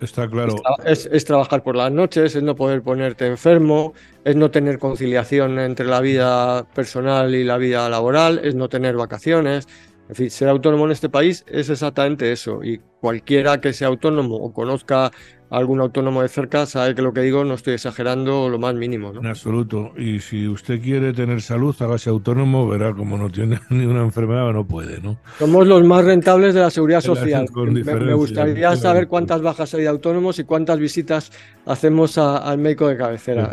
Está 0.00 0.28
claro. 0.28 0.56
Es, 0.84 1.24
trabajar 1.26 1.62
por 1.62 1.76
las 1.76 1.92
noches, 1.92 2.34
es 2.34 2.42
no 2.42 2.56
poder 2.56 2.82
ponerte 2.82 3.26
enfermo, 3.26 3.92
es 4.24 4.34
no 4.34 4.50
tener 4.50 4.78
conciliación 4.78 5.58
entre 5.58 5.86
la 5.86 6.00
vida 6.00 6.64
personal 6.74 7.34
y 7.34 7.44
la 7.44 7.58
vida 7.58 7.88
laboral, 7.90 8.40
es 8.42 8.54
no 8.54 8.68
tener 8.70 8.96
vacaciones. 8.96 9.68
En 10.10 10.16
fin, 10.16 10.28
ser 10.28 10.48
autónomo 10.48 10.86
en 10.86 10.90
este 10.90 11.08
país 11.08 11.44
es 11.46 11.70
exactamente 11.70 12.32
eso. 12.32 12.64
Y 12.64 12.80
cualquiera 13.00 13.60
que 13.60 13.72
sea 13.72 13.86
autónomo 13.86 14.34
o 14.34 14.52
conozca 14.52 15.12
algún 15.50 15.80
autónomo 15.80 16.22
de 16.22 16.28
cerca 16.28 16.66
sabe 16.66 16.96
que 16.96 17.02
lo 17.02 17.12
que 17.12 17.20
digo 17.20 17.44
no 17.44 17.54
estoy 17.54 17.74
exagerando 17.74 18.48
lo 18.48 18.58
más 18.58 18.74
mínimo. 18.74 19.12
¿no? 19.12 19.20
En 19.20 19.28
absoluto. 19.28 19.92
Y 19.96 20.18
si 20.18 20.48
usted 20.48 20.82
quiere 20.82 21.12
tener 21.12 21.42
salud, 21.42 21.76
hágase 21.78 22.10
autónomo, 22.10 22.66
verá 22.66 22.92
como 22.92 23.16
no 23.18 23.30
tiene 23.30 23.60
ni 23.70 23.84
una 23.84 24.02
enfermedad 24.02 24.52
no 24.52 24.66
puede. 24.66 25.00
¿no? 25.00 25.16
Somos 25.38 25.64
los 25.68 25.84
más 25.84 26.04
rentables 26.04 26.54
de 26.54 26.60
la 26.60 26.70
seguridad 26.70 27.02
social. 27.02 27.46
Me, 27.54 28.14
gustaría 28.14 28.74
saber 28.74 29.06
cuántas 29.06 29.42
bajas 29.42 29.72
hay 29.74 29.82
de 29.82 29.88
autónomos 29.88 30.40
y 30.40 30.44
cuántas 30.44 30.80
visitas 30.80 31.30
hacemos 31.66 32.18
al 32.18 32.58
médico 32.58 32.88
de 32.88 32.96
cabecera. 32.96 33.52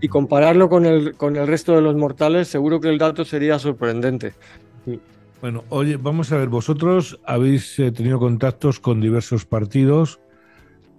y 0.00 0.06
compararlo 0.06 0.68
con 0.68 0.86
el, 0.86 1.14
con 1.14 1.34
el 1.34 1.48
resto 1.48 1.74
de 1.74 1.82
los 1.82 1.96
mortales, 1.96 2.46
seguro 2.46 2.80
que 2.80 2.88
el 2.88 2.98
dato 2.98 3.24
sería 3.24 3.58
sorprendente. 3.58 4.34
Bueno, 5.40 5.64
oye, 5.68 5.96
vamos 5.96 6.32
a 6.32 6.36
ver, 6.36 6.48
vosotros 6.48 7.20
habéis 7.24 7.78
eh, 7.78 7.92
tenido 7.92 8.18
contactos 8.18 8.80
con 8.80 9.00
diversos 9.00 9.44
partidos 9.44 10.20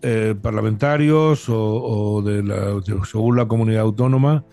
eh, 0.02 0.34
parlamentarios 0.41 1.45
o, 1.49 2.21
de 2.21 2.41
la, 2.41 2.82
según 3.06 3.36
la 3.36 3.49
comunidad 3.49 3.82
autónoma 3.82 4.45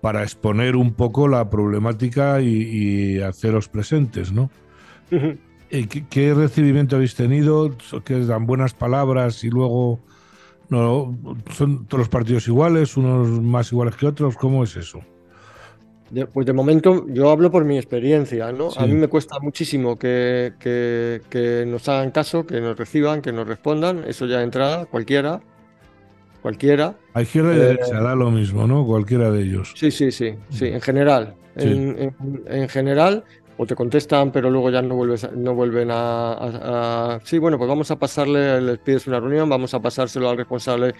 para 0.00 0.24
exponer 0.24 0.74
un 0.74 0.92
poco 0.92 1.28
la 1.28 1.48
problemática 1.50 2.40
y, 2.40 3.20
haceros 3.20 3.68
presentes, 3.68 4.32
¿no? 4.32 4.50
¿Qué, 5.70 6.34
recibimiento 6.34 6.96
habéis 6.96 7.14
tenido? 7.14 7.76
¿Que 8.04 8.18
dan 8.24 8.46
buenas 8.46 8.74
palabras 8.74 9.44
y 9.44 9.50
luego 9.50 10.00
no 10.68 11.16
son 11.52 11.86
todos 11.86 12.00
los 12.00 12.08
partidos 12.08 12.48
iguales, 12.48 12.96
unos 12.96 13.40
más 13.40 13.70
iguales 13.70 13.94
que 13.94 14.06
otros? 14.06 14.36
¿Cómo 14.36 14.64
es 14.64 14.76
eso? 14.76 15.00
Pues 16.32 16.46
de 16.46 16.52
momento 16.52 17.06
yo 17.08 17.30
hablo 17.30 17.50
por 17.50 17.64
mi 17.64 17.76
experiencia, 17.76 18.50
¿no? 18.52 18.70
A 18.76 18.86
mí 18.86 18.94
me 18.94 19.08
cuesta 19.08 19.38
muchísimo 19.40 19.98
que, 19.98 20.54
que, 20.58 21.64
nos 21.66 21.88
hagan 21.88 22.10
caso, 22.10 22.46
que 22.46 22.60
nos 22.60 22.76
reciban, 22.76 23.20
que 23.20 23.32
nos 23.32 23.46
respondan, 23.46 24.04
eso 24.06 24.26
ya 24.26 24.38
de 24.38 24.44
entrada, 24.44 24.86
cualquiera, 24.86 25.40
cualquiera. 26.40 26.96
A 27.14 27.22
izquierda 27.22 27.54
y 27.54 27.56
eh, 27.56 27.60
derecha 27.60 28.00
da 28.00 28.14
lo 28.14 28.30
mismo, 28.30 28.66
¿no? 28.66 28.86
Cualquiera 28.86 29.30
de 29.30 29.42
ellos. 29.42 29.72
Sí, 29.76 29.90
sí, 29.90 30.10
sí, 30.10 30.34
sí, 30.50 30.66
en 30.66 30.80
general. 30.80 31.34
En, 31.56 32.14
en, 32.46 32.68
general, 32.68 33.24
o 33.56 33.66
te 33.66 33.74
contestan, 33.74 34.30
pero 34.30 34.48
luego 34.48 34.70
ya 34.70 34.80
no, 34.80 34.94
vuelves, 34.94 35.28
no 35.32 35.54
vuelven 35.54 35.88
a, 35.90 37.18
Sí, 37.24 37.38
bueno, 37.38 37.58
pues 37.58 37.68
vamos 37.68 37.90
a 37.90 37.98
pasarle, 37.98 38.60
les 38.60 38.78
pides 38.78 39.08
una 39.08 39.18
reunión, 39.18 39.48
vamos 39.48 39.74
a 39.74 39.82
pasárselo 39.82 40.30
al 40.30 40.36
responsable 40.36 40.94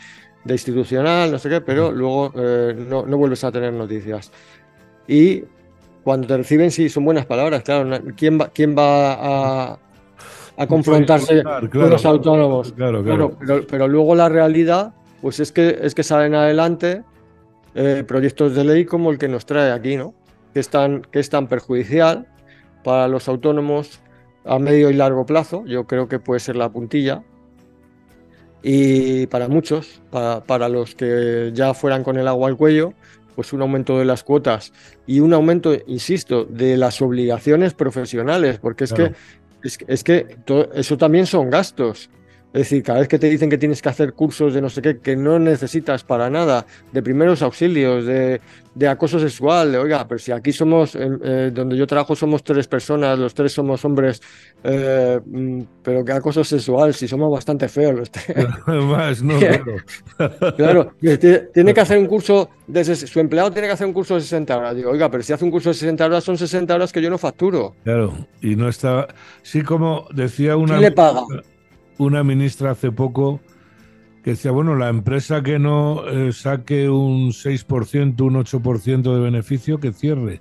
de 0.44 0.54
institucional, 0.54 1.30
no 1.30 1.38
sé 1.38 1.48
qué, 1.48 1.60
pero 1.60 1.92
luego 1.92 2.32
eh, 2.34 2.74
no, 2.76 3.06
no, 3.06 3.16
vuelves 3.16 3.44
a 3.44 3.52
tener 3.52 3.72
noticias. 3.72 4.32
Y 5.08 5.42
cuando 6.04 6.28
te 6.28 6.36
reciben, 6.36 6.70
sí, 6.70 6.88
son 6.88 7.04
buenas 7.04 7.26
palabras, 7.26 7.62
claro. 7.64 7.98
¿Quién 8.16 8.40
va, 8.40 8.48
quién 8.48 8.76
va 8.76 9.14
a, 9.14 9.78
a 10.56 10.66
confrontarse 10.68 11.42
con 11.72 11.90
los 11.90 12.04
autónomos? 12.04 12.72
Claro, 12.72 13.02
claro. 13.02 13.36
pero, 13.40 13.66
pero, 13.66 13.88
luego 13.88 14.14
la 14.14 14.28
realidad, 14.28 14.94
pues 15.20 15.40
es 15.40 15.50
que, 15.50 15.78
es 15.82 15.94
que 15.94 16.02
salen 16.04 16.34
adelante 16.34 17.02
eh, 17.74 18.04
proyectos 18.06 18.54
de 18.54 18.64
ley 18.64 18.84
como 18.84 19.10
el 19.10 19.18
que 19.18 19.28
nos 19.28 19.46
trae 19.46 19.72
aquí, 19.72 19.96
¿no? 19.96 20.14
Que 20.52 20.60
es 20.60 20.68
tan, 20.68 21.02
que 21.02 21.20
es 21.20 21.30
tan 21.30 21.48
perjudicial 21.48 22.26
para 22.84 23.08
los 23.08 23.28
autónomos 23.28 24.00
a 24.44 24.58
medio 24.58 24.90
y 24.90 24.94
largo 24.94 25.26
plazo, 25.26 25.64
yo 25.66 25.86
creo 25.86 26.08
que 26.08 26.18
puede 26.18 26.40
ser 26.40 26.56
la 26.56 26.70
puntilla. 26.70 27.22
Y 28.62 29.26
para 29.28 29.46
muchos, 29.48 30.02
para, 30.10 30.68
los 30.68 30.94
que 30.94 31.50
ya 31.54 31.74
fueran 31.74 32.02
con 32.02 32.16
el 32.18 32.26
agua 32.26 32.48
al 32.48 32.56
cuello, 32.56 32.94
pues 33.38 33.52
un 33.52 33.62
aumento 33.62 33.96
de 34.00 34.04
las 34.04 34.24
cuotas 34.24 34.72
y 35.06 35.20
un 35.20 35.32
aumento, 35.32 35.72
insisto, 35.86 36.44
de 36.44 36.76
las 36.76 37.00
obligaciones 37.00 37.72
profesionales, 37.72 38.58
porque 38.58 38.82
es 38.82 38.92
que 38.92 39.12
es, 39.62 40.02
que 40.02 40.38
eso 40.74 40.98
también 40.98 41.24
son 41.24 41.48
gastos. 41.48 42.10
Es 42.52 42.60
decir, 42.62 42.82
cada 42.82 43.00
vez 43.00 43.08
que 43.08 43.18
te 43.18 43.28
dicen 43.28 43.50
que 43.50 43.58
tienes 43.58 43.82
que 43.82 43.90
hacer 43.90 44.14
cursos 44.14 44.54
de 44.54 44.62
no 44.62 44.70
sé 44.70 44.80
qué, 44.80 44.98
que 44.98 45.16
no 45.16 45.38
necesitas 45.38 46.02
para 46.02 46.30
nada, 46.30 46.64
de 46.92 47.02
primeros 47.02 47.42
auxilios, 47.42 48.06
de, 48.06 48.40
acoso 48.88 49.20
sexual, 49.20 49.72
de, 49.72 49.78
oiga, 49.78 50.08
pero 50.08 50.18
si 50.18 50.32
aquí 50.32 50.50
somos, 50.52 50.96
eh, 50.98 51.50
donde 51.52 51.76
yo 51.76 51.86
trabajo 51.86 52.16
somos 52.16 52.42
tres 52.42 52.66
personas, 52.66 53.18
los 53.18 53.34
tres 53.34 53.52
somos 53.52 53.84
hombres, 53.84 54.22
eh, 54.64 55.20
mm, 55.26 55.62
pero 55.82 56.02
que 56.02 56.12
acoso 56.12 56.42
sexual, 56.42 56.94
si 56.94 57.06
somos 57.06 57.30
bastante 57.30 57.68
feos 57.68 57.94
los 57.94 58.10
tres. 58.10 58.34
Más, 58.66 59.22
no, 59.22 59.38
claro. 60.16 60.54
claro, 60.56 60.92
tiene 61.52 61.74
que 61.74 61.80
hacer 61.80 61.98
un 61.98 62.06
curso, 62.06 62.48
de 62.66 62.82
su 62.82 63.20
empleado 63.20 63.50
tiene 63.50 63.68
que 63.68 63.74
hacer 63.74 63.86
un 63.86 63.92
curso 63.92 64.14
de 64.14 64.22
60 64.22 64.56
horas. 64.56 64.74
Digo, 64.74 64.90
oiga, 64.90 65.10
pero 65.10 65.22
si 65.22 65.34
hace 65.34 65.44
un 65.44 65.50
curso 65.50 65.68
de 65.68 65.74
60 65.74 66.06
horas, 66.06 66.24
son 66.24 66.38
60 66.38 66.74
horas 66.74 66.92
que 66.94 67.02
yo 67.02 67.10
no 67.10 67.18
facturo. 67.18 67.74
Claro, 67.84 68.14
y 68.40 68.56
no 68.56 68.70
está, 68.70 69.06
sí 69.42 69.60
como 69.60 70.06
decía 70.14 70.56
una... 70.56 70.78
¿Quién 70.78 70.80
le 70.80 70.92
paga? 70.92 71.24
Una 71.98 72.24
ministra 72.24 72.70
hace 72.70 72.90
poco 72.92 73.40
que 74.22 74.30
decía, 74.30 74.50
bueno, 74.50 74.74
la 74.74 74.88
empresa 74.88 75.42
que 75.42 75.58
no 75.58 76.08
eh, 76.08 76.32
saque 76.32 76.88
un 76.88 77.30
6%, 77.30 78.20
un 78.20 78.34
8% 78.34 79.14
de 79.14 79.20
beneficio, 79.20 79.78
que 79.78 79.92
cierre. 79.92 80.40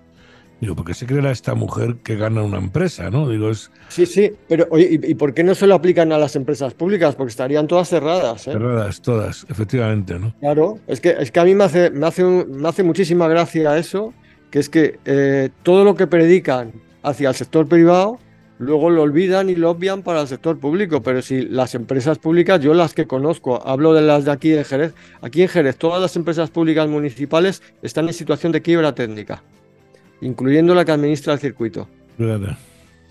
Digo, 0.59 0.75
¿por 0.75 0.85
qué 0.85 0.95
se 0.95 1.05
creerá 1.05 1.29
esta 1.29 1.53
mujer 1.53 1.97
que 2.03 2.15
gana 2.15 2.41
una 2.41 2.57
empresa, 2.57 3.11
no? 3.11 3.29
Digo, 3.29 3.51
es... 3.51 3.71
Sí, 3.89 4.07
sí, 4.07 4.31
pero 4.49 4.65
oye, 4.71 4.99
¿y, 5.03 5.13
por 5.13 5.35
qué 5.35 5.43
no 5.43 5.53
se 5.53 5.67
lo 5.67 5.75
aplican 5.75 6.11
a 6.11 6.17
las 6.17 6.35
empresas 6.35 6.73
públicas? 6.73 7.15
Porque 7.15 7.29
estarían 7.29 7.67
todas 7.67 7.89
cerradas, 7.89 8.47
¿eh? 8.47 8.53
Cerradas, 8.53 9.01
todas, 9.01 9.45
efectivamente, 9.49 10.17
¿no? 10.17 10.33
Claro, 10.39 10.79
es 10.87 10.99
que, 10.99 11.15
es 11.19 11.31
que 11.31 11.39
a 11.39 11.45
mí 11.45 11.53
me 11.53 11.65
hace, 11.65 11.91
me 11.91 12.07
hace, 12.07 12.23
me 12.23 12.67
hace 12.67 12.81
muchísima 12.81 13.27
gracia 13.27 13.77
eso, 13.77 14.15
que 14.49 14.57
es 14.57 14.69
que 14.69 14.99
eh, 15.05 15.49
todo 15.61 15.83
lo 15.83 15.93
que 15.93 16.07
predican 16.07 16.73
hacia 17.03 17.29
el 17.29 17.35
sector 17.35 17.67
privado 17.67 18.17
luego 18.59 18.89
lo 18.89 19.03
olvidan 19.03 19.49
y 19.49 19.55
lo 19.55 19.71
obvian 19.71 20.01
para 20.03 20.21
el 20.21 20.27
sector 20.27 20.57
público, 20.57 21.01
pero 21.01 21.21
si 21.21 21.43
las 21.43 21.75
empresas 21.75 22.17
públicas, 22.17 22.59
yo 22.61 22.73
las 22.73 22.93
que 22.93 23.05
conozco, 23.05 23.65
hablo 23.67 23.93
de 23.93 24.01
las 24.01 24.25
de 24.25 24.31
aquí 24.31 24.49
de 24.49 24.63
Jerez, 24.63 24.93
aquí 25.21 25.43
en 25.43 25.47
Jerez 25.47 25.77
todas 25.77 26.01
las 26.01 26.15
empresas 26.15 26.49
públicas 26.49 26.87
municipales 26.87 27.61
están 27.81 28.07
en 28.07 28.13
situación 28.13 28.51
de 28.51 28.61
quiebra 28.61 28.95
técnica, 28.95 29.43
incluyendo 30.21 30.73
la 30.75 30.85
que 30.85 30.91
administra 30.91 31.33
el 31.33 31.39
circuito. 31.39 31.87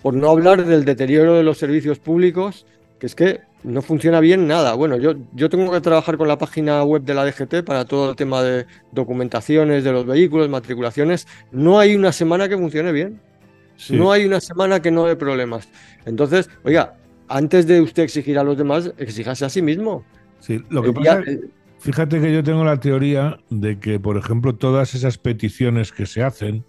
Por 0.02 0.14
no 0.14 0.30
hablar 0.30 0.64
del 0.64 0.84
deterioro 0.84 1.34
de 1.34 1.42
los 1.42 1.58
servicios 1.58 1.98
públicos, 1.98 2.66
que 2.98 3.06
es 3.06 3.14
que 3.14 3.40
no 3.62 3.82
funciona 3.82 4.20
bien 4.20 4.46
nada. 4.46 4.74
Bueno, 4.74 4.96
yo, 4.96 5.14
yo 5.34 5.48
tengo 5.48 5.72
que 5.72 5.80
trabajar 5.80 6.16
con 6.16 6.28
la 6.28 6.38
página 6.38 6.84
web 6.84 7.02
de 7.02 7.14
la 7.14 7.24
DGT 7.24 7.64
para 7.64 7.84
todo 7.84 8.10
el 8.10 8.16
tema 8.16 8.42
de 8.42 8.66
documentaciones 8.92 9.82
de 9.82 9.92
los 9.92 10.06
vehículos, 10.06 10.48
matriculaciones. 10.48 11.26
No 11.50 11.80
hay 11.80 11.96
una 11.96 12.12
semana 12.12 12.48
que 12.48 12.56
funcione 12.56 12.92
bien. 12.92 13.20
No 13.90 14.12
hay 14.12 14.24
una 14.24 14.40
semana 14.40 14.80
que 14.80 14.90
no 14.90 15.04
dé 15.04 15.16
problemas. 15.16 15.68
Entonces, 16.04 16.48
oiga, 16.64 16.94
antes 17.28 17.66
de 17.66 17.80
usted 17.80 18.02
exigir 18.02 18.38
a 18.38 18.44
los 18.44 18.56
demás, 18.56 18.92
exíjase 18.96 19.44
a 19.44 19.50
sí 19.50 19.62
mismo. 19.62 20.04
Sí, 20.40 20.62
lo 20.70 20.82
que 20.82 20.92
pasa 20.92 21.22
fíjate 21.78 22.20
que 22.20 22.32
yo 22.32 22.42
tengo 22.42 22.64
la 22.64 22.80
teoría 22.80 23.38
de 23.50 23.78
que, 23.78 24.00
por 24.00 24.16
ejemplo, 24.16 24.54
todas 24.54 24.94
esas 24.94 25.18
peticiones 25.18 25.92
que 25.92 26.06
se 26.06 26.22
hacen 26.22 26.64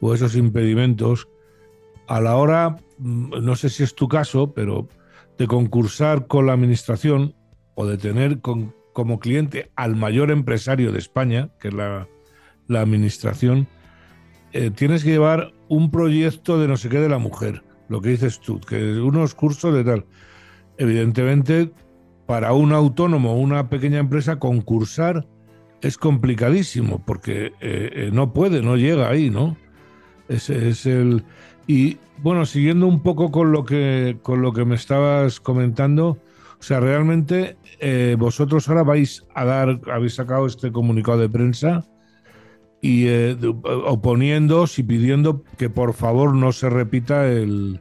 o 0.00 0.14
esos 0.14 0.36
impedimentos, 0.36 1.28
a 2.06 2.20
la 2.20 2.36
hora, 2.36 2.76
mm, 2.98 3.42
no 3.42 3.56
sé 3.56 3.70
si 3.70 3.82
es 3.82 3.94
tu 3.94 4.08
caso, 4.08 4.52
pero 4.52 4.88
de 5.38 5.46
concursar 5.46 6.26
con 6.26 6.46
la 6.46 6.52
administración 6.52 7.34
o 7.74 7.86
de 7.86 7.98
tener 7.98 8.40
como 8.40 9.18
cliente 9.18 9.70
al 9.74 9.96
mayor 9.96 10.30
empresario 10.30 10.92
de 10.92 10.98
España, 10.98 11.50
que 11.58 11.68
es 11.68 11.74
la, 11.74 12.08
la 12.68 12.80
administración, 12.80 13.66
eh, 14.52 14.70
tienes 14.70 15.02
que 15.02 15.10
llevar 15.10 15.52
un 15.68 15.90
proyecto 15.90 16.58
de 16.58 16.68
no 16.68 16.76
sé 16.76 16.88
qué 16.88 17.00
de 17.00 17.08
la 17.08 17.18
mujer, 17.18 17.62
lo 17.88 18.00
que 18.00 18.10
dices 18.10 18.40
tú, 18.40 18.60
que 18.60 19.00
unos 19.00 19.34
cursos 19.34 19.74
de 19.74 19.84
tal. 19.84 20.04
Evidentemente, 20.78 21.70
para 22.26 22.52
un 22.52 22.72
autónomo 22.72 23.32
o 23.32 23.36
una 23.36 23.68
pequeña 23.68 23.98
empresa, 23.98 24.38
concursar 24.38 25.26
es 25.80 25.98
complicadísimo, 25.98 27.04
porque 27.04 27.46
eh, 27.46 27.52
eh, 27.60 28.10
no 28.12 28.32
puede, 28.32 28.62
no 28.62 28.76
llega 28.76 29.08
ahí, 29.08 29.30
¿no? 29.30 29.56
Ese 30.28 30.70
es 30.70 30.86
el. 30.86 31.24
Y 31.66 31.98
bueno, 32.22 32.46
siguiendo 32.46 32.86
un 32.86 33.02
poco 33.02 33.30
con 33.30 33.52
lo 33.52 33.64
que, 33.64 34.18
con 34.22 34.42
lo 34.42 34.52
que 34.52 34.64
me 34.64 34.74
estabas 34.74 35.40
comentando, 35.40 36.18
o 36.58 36.62
sea, 36.62 36.80
realmente 36.80 37.56
vosotros 38.16 38.68
ahora 38.68 38.82
vais 38.82 39.26
a 39.34 39.44
dar, 39.44 39.80
habéis 39.92 40.14
sacado 40.14 40.46
este 40.46 40.72
comunicado 40.72 41.18
de 41.18 41.28
prensa 41.28 41.84
y 42.84 43.06
eh, 43.08 43.34
oponiéndose 43.86 44.82
y 44.82 44.84
pidiendo 44.84 45.42
que 45.56 45.70
por 45.70 45.94
favor 45.94 46.34
no 46.34 46.52
se 46.52 46.68
repita 46.68 47.26
el, 47.26 47.80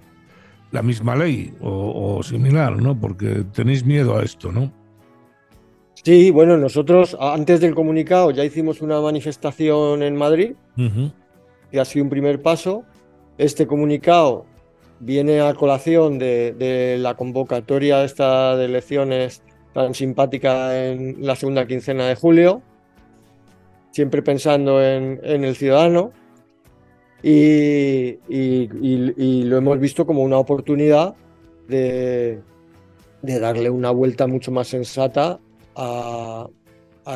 la 0.72 0.82
misma 0.82 1.14
ley 1.14 1.54
o, 1.60 2.24
similar, 2.24 2.82
¿no? 2.82 2.98
Porque 2.98 3.44
tenéis 3.54 3.86
miedo 3.86 4.18
a 4.18 4.24
esto, 4.24 4.54
¿no? 4.54 4.72
Sí, 5.96 6.32
bueno, 6.32 6.56
nosotros 6.58 7.18
antes 7.20 7.60
del 7.60 7.76
comunicado 7.76 8.32
ya 8.32 8.46
hicimos 8.46 8.82
una 8.82 9.02
manifestación 9.02 10.04
en 10.04 10.16
Madrid, 10.16 10.54
y 10.78 11.78
ha 11.78 11.84
sido 11.84 12.06
un 12.06 12.10
primer 12.10 12.42
paso. 12.42 12.86
Este 13.38 13.68
comunicado 13.68 14.46
viene 15.02 15.42
a 15.42 15.54
colación 15.54 16.18
de, 16.18 16.54
de 16.54 16.98
la 16.98 17.16
convocatoria 17.16 18.06
esta 18.06 18.56
de 18.56 18.66
elecciones 18.66 19.44
tan 19.74 19.94
simpática 19.94 20.88
en 20.88 21.18
la 21.20 21.36
segunda 21.36 21.68
quincena 21.68 22.08
de 22.08 22.16
julio 22.16 22.62
siempre 23.94 24.24
pensando 24.24 24.84
en, 24.84 25.20
el 25.24 25.56
ciudadano 25.56 26.12
y, 27.22 28.18
lo 29.44 29.58
hemos 29.58 29.80
visto 29.80 30.06
como 30.06 30.24
una 30.24 30.40
oportunidad 30.40 31.16
de, 31.68 32.42
darle 33.22 33.70
una 33.70 33.92
vuelta 33.92 34.26
mucho 34.26 34.52
más 34.52 34.68
sensata 34.68 35.40
a, 35.76 36.50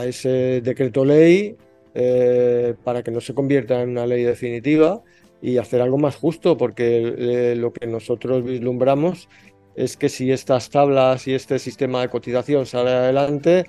ese 0.06 0.62
decreto 0.62 1.04
ley 1.04 1.56
eh, 1.96 2.76
para 2.84 3.02
que 3.02 3.10
no 3.10 3.22
se 3.22 3.34
convierta 3.34 3.82
en 3.82 3.90
una 3.90 4.06
ley 4.06 4.24
definitiva 4.24 5.02
y 5.42 5.58
hacer 5.58 5.82
algo 5.82 5.98
más 5.98 6.16
justo, 6.16 6.58
porque 6.58 7.16
eh, 7.18 7.56
lo 7.56 7.74
que 7.74 7.88
nosotros 7.88 8.44
vislumbramos 8.44 9.30
es 9.76 9.98
que 9.98 10.10
si 10.10 10.32
estas 10.32 10.70
tablas 10.70 11.28
y 11.28 11.34
este 11.34 11.58
sistema 11.58 12.02
de 12.02 12.10
cotización 12.10 12.66
sale 12.66 12.92
adelante, 12.92 13.66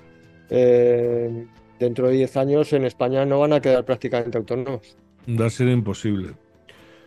eh, 0.51 1.47
dentro 1.79 2.09
de 2.09 2.15
10 2.15 2.37
años 2.37 2.73
en 2.73 2.85
España 2.85 3.25
no 3.25 3.41
van 3.41 3.53
a 3.53 3.61
quedar 3.61 3.85
prácticamente 3.85 4.39
autónomos. 4.39 4.97
Va 5.29 5.47
a 5.47 5.51
ser 5.51 5.69
imposible. 5.69 6.35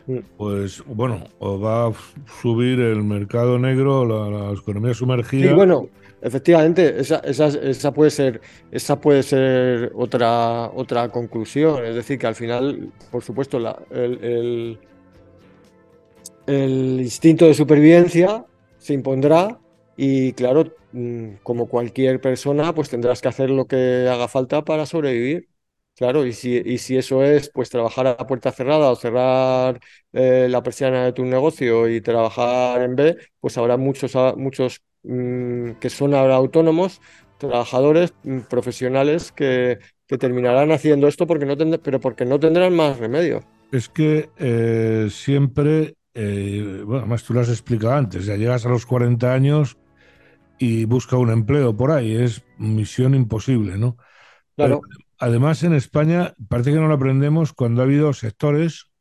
Mm. 0.08 0.20
Pues 0.38 0.84
bueno, 0.86 1.24
o 1.40 1.60
va 1.60 1.88
a 1.88 1.94
subir 2.42 2.80
el 2.80 3.04
mercado 3.04 3.60
negro, 3.60 4.06
la, 4.06 4.52
economía 4.54 4.94
sumergida. 4.94 5.50
Sí, 5.50 5.54
bueno, 5.54 5.90
efectivamente, 6.22 7.00
esa, 7.00 7.20
esa, 7.20 7.94
puede 7.94 8.12
ser, 8.12 8.42
esa 8.72 9.00
puede 9.00 9.24
ser 9.24 9.92
otra, 9.96 10.72
otra 10.74 11.10
conclusión. 11.10 11.86
Es 11.86 11.96
decir, 11.96 12.18
que 12.18 12.28
al 12.28 12.36
final, 12.36 12.92
por 13.12 13.24
supuesto, 13.24 13.60
la, 13.60 13.78
el, 13.92 14.80
el 16.48 17.00
instinto 17.00 17.46
de 17.46 17.54
supervivencia 17.54 18.46
se 18.78 18.94
impondrá 18.94 19.60
y 20.04 20.34
claro, 20.34 20.64
mm, 20.94 21.36
como 21.44 21.70
cualquier 21.70 22.20
persona, 22.20 22.74
pues 22.74 22.90
tendrás 22.90 23.22
que 23.22 23.28
hacer 23.28 23.52
lo 23.52 23.68
que 23.68 24.08
haga 24.10 24.28
falta 24.28 24.64
para 24.66 24.88
sobrevivir. 24.88 25.48
Claro, 25.96 26.26
y 26.26 26.34
si, 26.34 26.58
y 26.58 26.80
si 26.80 26.98
eso 26.98 27.24
es 27.24 27.52
pues 27.54 27.70
trabajar 27.70 28.08
a 28.08 28.26
puerta 28.26 28.52
cerrada 28.52 28.90
o 28.90 28.96
cerrar 28.96 29.80
eh, 30.14 30.48
la 30.50 30.64
persiana 30.64 31.06
de 31.06 31.14
tu 31.14 31.24
negocio 31.24 31.88
y 31.88 32.02
trabajar 32.02 32.82
en 32.82 32.96
B, 32.96 33.16
pues 33.40 33.60
habrá 33.60 33.78
muchos, 33.78 34.16
muchos 34.38 34.82
mm, 35.04 35.74
que 35.74 35.92
son 35.92 36.16
ahora 36.16 36.36
autónomos, 36.36 37.00
trabajadores 37.38 38.16
mm, 38.24 38.40
profesionales 38.50 39.32
que, 39.32 39.78
que, 40.08 40.18
terminarán 40.18 40.72
haciendo 40.72 41.08
esto 41.08 41.28
porque 41.28 41.46
no 41.46 41.56
pero 41.80 42.00
porque 42.00 42.26
no 42.26 42.40
tendrán 42.40 42.76
más 42.76 42.98
remedio. 42.98 43.42
Es 43.72 43.88
que 43.88 44.32
eh, 44.40 45.10
siempre, 45.12 45.94
eh, 46.16 46.82
bueno, 46.84 47.02
además 47.02 47.24
tú 47.24 47.36
lo 47.36 47.42
has 47.42 47.50
explicado 47.50 47.94
antes, 47.94 48.26
ya 48.26 48.36
llegas 48.36 48.66
a 48.66 48.70
los 48.70 48.88
40 48.88 49.32
años 49.32 49.78
y 50.62 50.86
busca 50.86 51.18
un 51.18 51.32
empleo 51.32 51.76
por 51.76 51.90
ahí, 51.90 52.16
es 52.16 52.44
misión 52.60 53.16
imposible, 53.16 53.80
¿no? 53.80 53.98
Claro. 54.56 54.82
Además, 55.18 55.64
en 55.64 55.74
España 55.74 56.36
parece 56.50 56.72
que 56.72 56.80
no 56.80 56.88
lo 56.88 56.94
aprendemos 56.94 57.52
cuando 57.52 57.82
ha 57.82 57.86
habido 57.86 58.14
sectores 58.14 58.92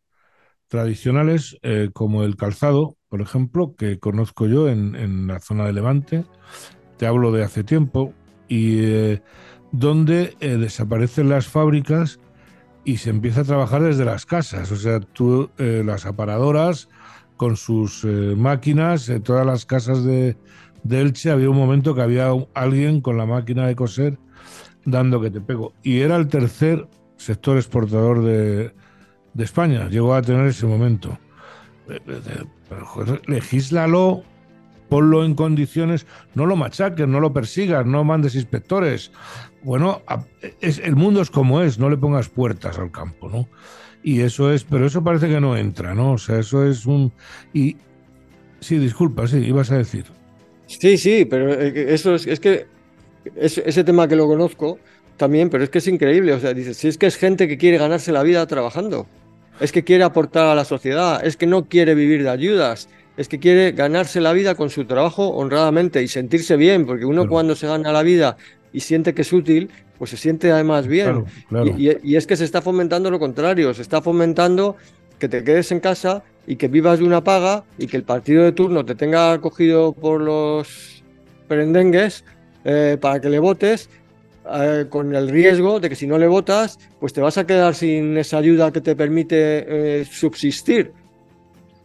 tradicionales 0.68 1.59
eh, 1.61 1.90
como 1.92 2.25
el 2.25 2.37
calzado, 2.37 2.96
por 3.11 3.20
ejemplo, 3.20 3.75
que 3.77 3.99
conozco 3.99 4.46
yo 4.46 4.70
en, 4.70 5.27
la 5.27 5.38
zona 5.40 5.66
de 5.66 5.75
Levante, 5.75 6.25
te 6.96 7.07
hablo 7.07 7.31
de 7.31 7.44
hace 7.44 7.62
tiempo, 7.62 8.14
y 8.49 8.79
eh, 8.83 9.23
donde 9.70 10.38
eh, 10.40 10.57
desaparecen 10.57 11.29
las 11.29 11.46
fábricas 11.46 12.20
y 12.87 12.96
se 12.96 13.11
empieza 13.11 13.42
a 13.42 13.44
trabajar 13.44 13.83
desde 13.83 14.07
las 14.07 14.25
casas. 14.25 14.73
O 14.73 14.77
sea, 14.77 15.01
tú, 15.01 15.51
las 15.59 16.07
aparadoras 16.07 16.88
con 17.37 17.57
sus 17.57 18.05
máquinas, 18.05 19.12
todas 19.23 19.44
las 19.46 19.66
casas 19.66 20.05
de, 20.05 20.37
de 20.83 21.01
Elche 21.01 21.31
había 21.31 21.51
un 21.51 21.57
momento 21.57 21.95
que 21.95 22.03
había 22.03 22.31
alguien 22.55 23.01
con 23.01 23.16
la 23.16 23.27
máquina 23.27 23.66
de 23.66 23.77
coser 23.77 24.19
dando 24.85 25.21
que 25.21 25.31
te 25.31 25.40
pego. 25.40 25.73
Y 25.83 26.01
era 26.01 26.16
el 26.16 26.29
tercer 26.29 26.88
sector 27.16 27.57
exportador 27.57 28.23
de, 28.23 28.73
España. 29.38 29.88
Llegó 29.88 30.14
a 30.14 30.23
tener 30.23 30.47
ese 30.47 30.66
momento. 30.66 31.19
Eh, 31.88 31.99
eh, 32.07 32.45
pero, 32.69 33.21
legislalo, 33.27 34.23
ponlo 34.88 35.25
en 35.25 35.35
condiciones, 35.35 36.07
no 36.35 36.47
lo 36.47 36.57
machaques, 36.57 37.07
no 37.07 37.21
lo 37.21 37.33
persigas, 37.33 37.87
no 37.87 38.05
mandes 38.05 38.35
inspectores. 38.35 39.12
Bueno, 39.62 40.03
el 40.61 40.97
mundo 40.97 41.23
es 41.23 41.31
como 41.31 41.61
es, 41.62 41.79
no 41.79 41.90
le 41.90 41.97
pongas 41.97 42.29
puertas 42.29 42.79
al 42.79 42.90
campo, 42.90 43.29
¿no? 43.29 43.49
Y 44.03 44.21
eso 44.21 44.53
es, 44.53 44.64
pero 44.64 44.87
eso 44.87 45.05
parece 45.05 45.29
que 45.29 45.40
no 45.40 45.57
entra, 45.57 45.95
¿no? 45.95 46.12
O 46.12 46.19
sea, 46.19 46.38
eso 46.38 46.66
es 46.66 46.87
un... 46.87 47.12
Y 47.53 47.77
sí, 48.61 48.79
disculpa, 48.79 49.27
sí, 49.27 49.38
ibas 49.38 49.71
a 49.71 49.77
decir. 49.77 50.07
Sí, 50.79 50.99
sí, 50.99 51.25
pero 51.25 51.53
eso 51.53 52.15
es, 52.15 52.27
es 52.27 52.41
que 52.41 52.67
ese 53.37 53.85
tema 53.85 54.09
que 54.09 54.17
lo 54.17 54.27
conozco 54.27 54.79
también, 55.17 55.51
pero 55.51 55.65
es 55.65 55.71
que 55.71 55.79
es 55.79 55.89
increíble. 55.89 56.33
O 56.33 56.41
sea, 56.41 56.55
dices, 56.55 56.77
si 56.77 56.89
es 56.89 56.97
que 56.97 57.07
es 57.07 57.17
gente 57.17 57.49
que 57.49 57.59
quiere 57.59 57.79
ganarse 57.79 58.13
la 58.13 58.23
vida 58.23 58.47
trabajando, 58.47 59.07
es 59.61 59.73
que 59.73 59.85
quiere 59.85 60.05
aportar 60.05 60.47
a 60.47 60.55
la 60.55 60.65
sociedad, 60.65 61.25
es 61.25 61.37
que 61.37 61.47
no 61.47 61.69
quiere 61.69 61.95
vivir 61.95 62.23
de 62.23 62.31
ayudas, 62.31 62.89
es 63.17 63.29
que 63.29 63.39
quiere 63.39 63.73
ganarse 63.73 64.21
la 64.21 64.33
vida 64.33 64.55
con 64.55 64.71
su 64.71 64.87
trabajo 64.87 65.29
honradamente 65.29 66.03
y 66.03 66.09
sentirse 66.09 66.57
bien, 66.57 66.87
porque 66.87 67.05
uno 67.05 67.29
cuando 67.29 67.55
se 67.55 67.67
gana 67.67 67.93
la 67.93 68.03
vida 68.03 68.37
y 68.73 68.81
siente 68.81 69.13
que 69.13 69.23
es 69.23 69.33
útil, 69.33 69.69
pues 69.99 70.11
se 70.11 70.17
siente 70.17 70.51
además 70.51 70.87
bien. 70.87 71.25
Y, 71.77 72.17
es 72.17 72.27
que 72.27 72.37
se 72.37 72.45
está 72.45 72.63
fomentando 72.63 73.11
lo 73.11 73.19
contrario, 73.19 73.75
se 73.75 73.83
está 73.83 74.01
fomentando 74.01 74.77
que 75.21 75.29
te 75.29 75.45
quedes 75.45 75.71
en 75.71 75.79
casa 75.79 76.25
y 76.47 76.57
que 76.57 76.67
vivas 76.67 76.99
de 76.99 77.05
una 77.05 77.23
paga 77.23 77.63
y 77.79 77.87
que 77.87 77.97
el 77.97 78.03
partido 78.03 78.43
de 78.43 78.51
turno 78.51 78.85
te 78.85 78.97
tenga 78.97 79.41
cogido 79.41 79.93
por 79.93 80.21
los 80.21 81.05
perendengues 81.47 82.25
eh, 82.65 82.97
para 83.01 83.21
que 83.21 83.29
le 83.29 83.39
votes, 83.39 83.89
eh, 84.53 84.87
con 84.89 85.15
el 85.15 85.29
riesgo 85.29 85.79
de 85.79 85.89
que 85.89 85.95
si 85.95 86.07
no 86.07 86.19
le 86.19 86.27
votas, 86.27 86.79
pues 86.99 87.13
te 87.13 87.21
vas 87.21 87.39
a 87.39 87.47
quedar 87.47 87.75
sin 87.75 88.17
esa 88.17 88.39
ayuda 88.39 88.73
que 88.73 88.81
te 88.81 88.97
permite 88.97 90.01
eh, 90.01 90.05
subsistir. 90.05 90.93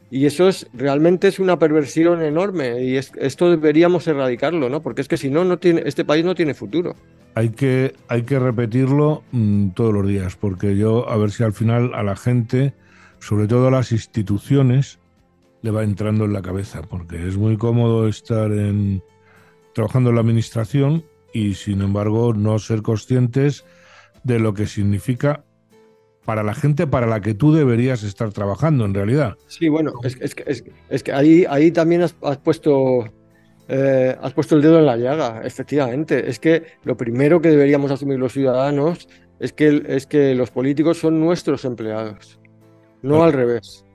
Y 0.09 0.25
eso 0.25 0.47
es 0.47 0.67
realmente 0.73 1.27
es 1.27 1.39
una 1.39 1.59
perversión 1.59 2.21
enorme 2.21 2.81
y 2.83 2.95
esto 2.95 3.49
deberíamos 3.49 4.07
erradicarlo, 4.07 4.69
¿no? 4.69 4.81
Porque 4.81 5.01
es 5.01 5.07
que 5.07 5.17
si 5.17 5.29
no, 5.29 5.43
no 5.43 5.57
tiene, 5.57 5.83
este 5.85 6.05
país 6.05 6.23
no 6.23 6.35
tiene 6.35 6.53
futuro. 6.53 6.95
Hay 7.33 7.49
que, 7.49 7.93
hay 8.07 8.21
que 8.23 8.39
repetirlo 8.39 9.23
mm, 9.31 9.69
todos 9.69 9.93
los 9.93 10.07
días, 10.07 10.37
porque 10.37 10.77
yo 10.77 11.09
a 11.09 11.17
ver 11.17 11.31
si 11.31 11.43
al 11.43 11.53
final 11.53 11.91
a 11.93 12.03
la 12.03 12.15
gente, 12.15 12.73
sobre 13.19 13.47
todo 13.47 13.67
a 13.67 13.71
las 13.71 13.91
instituciones, 13.91 14.99
le 15.61 15.71
va 15.71 15.83
entrando 15.83 16.25
en 16.25 16.33
la 16.33 16.41
cabeza, 16.41 16.81
porque 16.81 17.27
es 17.27 17.37
muy 17.37 17.57
cómodo 17.57 18.07
estar 18.07 18.51
en, 18.51 19.03
trabajando 19.73 20.09
en 20.09 20.15
la 20.15 20.21
administración 20.21 21.05
y 21.33 21.55
sin 21.55 21.81
embargo 21.81 22.33
no 22.33 22.59
ser 22.59 22.81
conscientes 22.81 23.65
de 24.23 24.39
lo 24.39 24.53
que 24.53 24.67
significa 24.67 25.43
para 26.25 26.43
la 26.43 26.55
gente 26.55 26.87
para 26.87 27.05
la 27.07 27.21
que 27.21 27.33
tú 27.33 27.53
deberías 27.53 28.03
estar 28.03 28.31
trabajando 28.31 28.85
en 28.85 28.93
realidad. 28.93 29.37
Sí, 29.47 29.69
bueno, 29.69 29.93
es, 30.03 30.17
es, 30.19 31.03
que 31.03 31.11
ahí, 31.13 31.45
ahí 31.47 31.71
también 31.71 32.01
has, 32.01 32.13
puesto 32.13 33.05
eh, 33.67 34.15
has 34.21 34.33
puesto 34.33 34.55
el 34.55 34.61
dedo 34.61 34.79
en 34.79 34.87
la 34.87 34.97
llaga, 34.97 35.41
efectivamente. 35.43 36.29
Es 36.29 36.39
que 36.39 36.63
lo 36.83 36.97
primero 36.97 37.41
que 37.41 37.49
deberíamos 37.49 37.91
asumir 37.91 38.17
los 38.17 38.33
ciudadanos 38.33 39.07
es 39.39 39.53
que, 39.53 39.83
es 39.87 40.07
que 40.07 40.33
los 40.35 40.49
políticos 40.51 40.97
son 40.99 41.19
nuestros 41.19 41.63
empleados, 41.65 42.39
no 43.05 43.23
al 43.23 43.33
revés. 43.33 43.85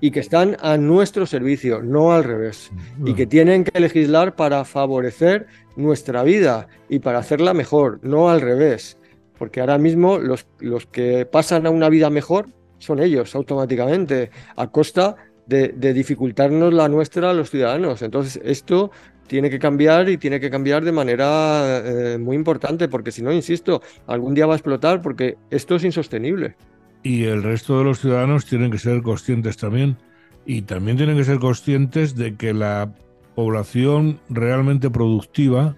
Y 0.00 0.12
que 0.12 0.20
están 0.20 0.56
a 0.60 0.76
nuestro 0.76 1.26
servicio, 1.26 1.82
no 1.82 2.12
al 2.12 2.22
revés. 2.24 2.70
Y 3.04 3.14
que 3.14 3.26
tienen 3.26 3.64
que 3.64 3.80
legislar 3.80 4.36
para 4.36 4.64
favorecer 4.64 5.46
nuestra 5.76 6.22
vida 6.22 6.68
y 6.88 7.00
para 7.00 7.18
hacerla 7.18 7.52
mejor, 7.52 7.98
no 8.02 8.28
al 8.28 8.40
revés. 8.40 8.96
Porque 9.38 9.60
ahora 9.60 9.78
mismo 9.78 10.18
los, 10.18 10.46
los 10.60 10.86
que 10.86 11.26
pasan 11.26 11.66
a 11.66 11.70
una 11.70 11.88
vida 11.88 12.10
mejor 12.10 12.46
son 12.78 13.00
ellos 13.00 13.34
automáticamente, 13.34 14.30
a 14.54 14.70
costa 14.70 15.16
de, 15.46 15.68
dificultarnos 15.92 16.72
la 16.72 16.88
nuestra 16.88 17.30
a 17.30 17.34
los 17.34 17.50
ciudadanos. 17.50 18.02
Entonces, 18.02 18.40
esto 18.44 18.90
tiene 19.26 19.50
que 19.50 19.58
cambiar 19.58 20.08
y 20.08 20.16
tiene 20.16 20.38
que 20.38 20.50
cambiar 20.50 20.84
de 20.84 20.92
manera 20.92 21.82
eh, 21.84 22.18
muy 22.18 22.36
importante, 22.36 22.88
porque 22.88 23.10
si 23.10 23.22
no, 23.22 23.32
insisto, 23.32 23.82
algún 24.06 24.34
día 24.34 24.46
va 24.46 24.54
a 24.54 24.56
explotar 24.56 25.02
porque 25.02 25.36
esto 25.50 25.74
es 25.74 25.84
insostenible 25.84 26.54
y 27.06 27.22
el 27.22 27.44
resto 27.44 27.78
de 27.78 27.84
los 27.84 28.00
ciudadanos 28.00 28.46
tienen 28.46 28.72
que 28.72 28.78
ser 28.78 29.00
conscientes 29.00 29.56
también 29.56 29.96
y 30.44 30.62
también 30.62 30.96
tienen 30.96 31.16
que 31.16 31.22
ser 31.22 31.38
conscientes 31.38 32.16
de 32.16 32.34
que 32.34 32.52
la 32.52 32.92
población 33.36 34.18
realmente 34.28 34.90
productiva, 34.90 35.76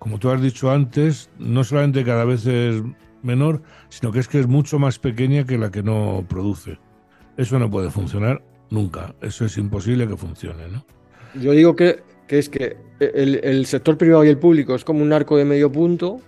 como 0.00 0.18
tú 0.18 0.30
has 0.30 0.42
dicho 0.42 0.72
antes, 0.72 1.30
no 1.38 1.62
solamente 1.62 2.02
cada 2.02 2.24
vez 2.24 2.44
es 2.46 2.82
menor, 3.22 3.62
sino 3.88 4.10
que 4.10 4.18
es 4.18 4.26
que 4.26 4.40
es 4.40 4.48
mucho 4.48 4.80
más 4.80 4.98
pequeña 4.98 5.44
que 5.44 5.58
la 5.58 5.70
que 5.70 5.84
no 5.84 6.26
produce. 6.28 6.80
Eso 7.36 7.56
no 7.60 7.70
puede 7.70 7.90
funcionar 7.90 8.42
nunca, 8.70 9.14
eso 9.22 9.44
es 9.44 9.56
imposible 9.56 10.08
que 10.08 10.16
funcione. 10.16 10.66
¿no? 10.66 10.84
Yo 11.40 11.52
digo 11.52 11.76
que, 11.76 12.02
que 12.26 12.40
es 12.40 12.48
que 12.48 12.76
el, 12.98 13.36
el, 13.44 13.66
sector 13.66 13.96
privado 13.96 14.24
y 14.24 14.28
el 14.28 14.38
público 14.38 14.74
es 14.74 14.82
como 14.82 15.02
un 15.02 15.12
arco 15.12 15.36
de 15.36 15.44
medio 15.44 15.70
punto 15.70 16.20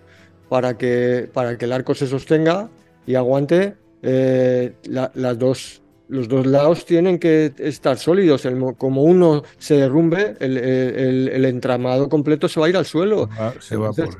para 0.48 0.78
que, 0.78 1.28
para 1.32 1.58
que 1.58 1.64
el 1.64 1.72
arco 1.72 1.96
se 1.96 2.06
sostenga 2.06 2.68
y 3.08 3.16
aguante 3.16 3.74
eh, 4.08 4.72
las 4.84 5.38
dos, 5.38 5.82
los 6.08 6.28
dos 6.28 6.46
lados 6.46 6.86
tienen 6.86 7.18
que 7.18 7.52
estar 7.58 7.98
sólidos. 7.98 8.46
como 8.78 9.02
uno 9.02 9.42
se 9.58 9.78
derrumbe, 9.78 10.36
el, 10.38 11.44
entramado 11.44 12.08
completo 12.08 12.48
se 12.48 12.60
va 12.60 12.66
a 12.66 12.68
ir 12.68 12.76
al 12.76 12.86
suelo. 12.86 13.28
se 13.58 13.76
va 13.76 13.92
por, 13.92 14.16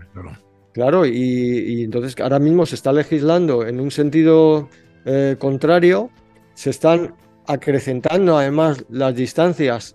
claro. 0.72 1.06
y, 1.06 1.84
entonces 1.84 2.16
ahora 2.20 2.40
mismo 2.40 2.66
se 2.66 2.74
está 2.74 2.92
legislando 2.92 3.64
en 3.64 3.78
un 3.78 3.92
sentido 3.92 4.68
eh, 5.04 5.36
contrario, 5.38 6.10
se 6.54 6.70
están 6.70 7.14
acrecentando 7.46 8.36
además 8.36 8.84
las 8.90 9.14
distancias 9.14 9.94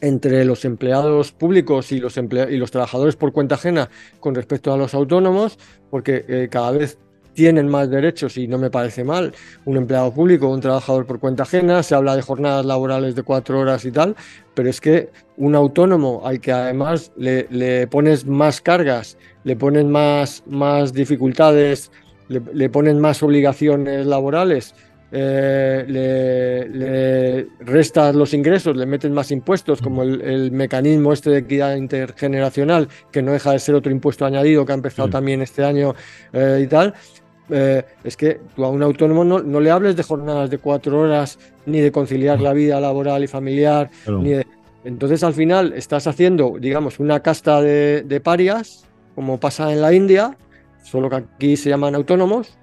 entre 0.00 0.46
los 0.46 0.64
empleados 0.64 1.32
públicos 1.32 1.92
y 1.92 2.00
los, 2.00 2.16
y 2.16 2.56
los 2.56 2.70
trabajadores 2.70 3.14
por 3.16 3.32
cuenta 3.32 3.56
ajena 3.56 3.90
con 4.20 4.34
respecto 4.34 4.72
a 4.72 4.78
los 4.78 4.94
autónomos, 4.94 5.58
porque 5.90 6.24
eh, 6.28 6.48
cada 6.50 6.70
vez 6.70 6.98
tienen 7.36 7.68
más 7.68 7.88
derechos 7.90 8.36
y 8.38 8.48
no 8.48 8.58
me 8.58 8.70
parece 8.70 9.04
mal. 9.04 9.32
Un 9.66 9.76
empleado 9.76 10.12
público, 10.12 10.48
un 10.48 10.60
trabajador 10.60 11.06
por 11.06 11.20
cuenta 11.20 11.44
ajena, 11.44 11.82
se 11.82 11.94
habla 11.94 12.16
de 12.16 12.22
jornadas 12.22 12.64
laborales 12.64 13.14
de 13.14 13.22
cuatro 13.22 13.60
horas 13.60 13.84
y 13.84 13.92
tal, 13.92 14.16
pero 14.54 14.70
es 14.70 14.80
que 14.80 15.10
un 15.36 15.54
autónomo 15.54 16.22
al 16.24 16.40
que 16.40 16.50
además 16.50 17.12
le, 17.16 17.86
pones 17.88 18.26
más 18.26 18.60
cargas, 18.60 19.18
le 19.44 19.54
pones 19.54 19.84
más, 19.84 20.42
más 20.46 20.94
dificultades, 20.94 21.92
le, 22.28 22.68
pones 22.70 22.96
más 22.96 23.22
obligaciones 23.22 24.06
laborales, 24.06 24.74
eh, 25.12 25.84
le, 25.86 27.46
restas 27.64 28.14
los 28.14 28.34
ingresos, 28.34 28.76
le 28.76 28.86
metes 28.86 29.10
más 29.10 29.30
impuestos, 29.30 29.80
como 29.80 30.02
el, 30.02 30.50
mecanismo 30.52 31.12
este 31.12 31.30
de 31.30 31.38
equidad 31.38 31.76
intergeneracional, 31.76 32.88
que 33.12 33.22
no 33.22 33.32
deja 33.32 33.52
de 33.52 33.58
ser 33.58 33.74
otro 33.74 33.92
impuesto 33.92 34.24
añadido 34.24 34.64
que 34.64 34.72
ha 34.72 34.74
empezado 34.74 35.08
también 35.08 35.42
este 35.42 35.64
año 35.64 35.94
eh, 36.32 36.62
y 36.64 36.66
tal, 36.66 36.94
eh, 37.50 37.84
es 38.02 38.16
que 38.16 38.40
tú 38.54 38.64
a 38.64 38.70
un 38.70 38.82
autónomo 38.82 39.24
no, 39.24 39.40
no, 39.40 39.60
le 39.60 39.70
hables 39.70 39.96
de 39.96 40.02
jornadas 40.02 40.50
de 40.50 40.58
cuatro 40.58 41.00
horas, 41.00 41.38
ni 41.64 41.80
de 41.80 41.92
conciliar 41.92 42.40
la 42.40 42.52
vida 42.52 42.80
laboral 42.80 43.22
y 43.24 43.26
familiar, 43.26 43.90
ni 44.08 44.34
Entonces 44.84 45.22
al 45.22 45.34
final 45.34 45.72
estás 45.74 46.06
haciendo, 46.06 46.56
digamos, 46.58 46.98
una 46.98 47.20
casta 47.20 47.60
de, 47.60 48.20
parias, 48.22 48.84
como 49.14 49.38
pasa 49.38 49.72
en 49.72 49.80
la 49.80 49.92
India, 49.92 50.36
solo 50.82 51.08
que 51.08 51.16
aquí 51.16 51.56
se 51.56 51.70
llaman 51.70 51.94
autónomos, 51.94 52.58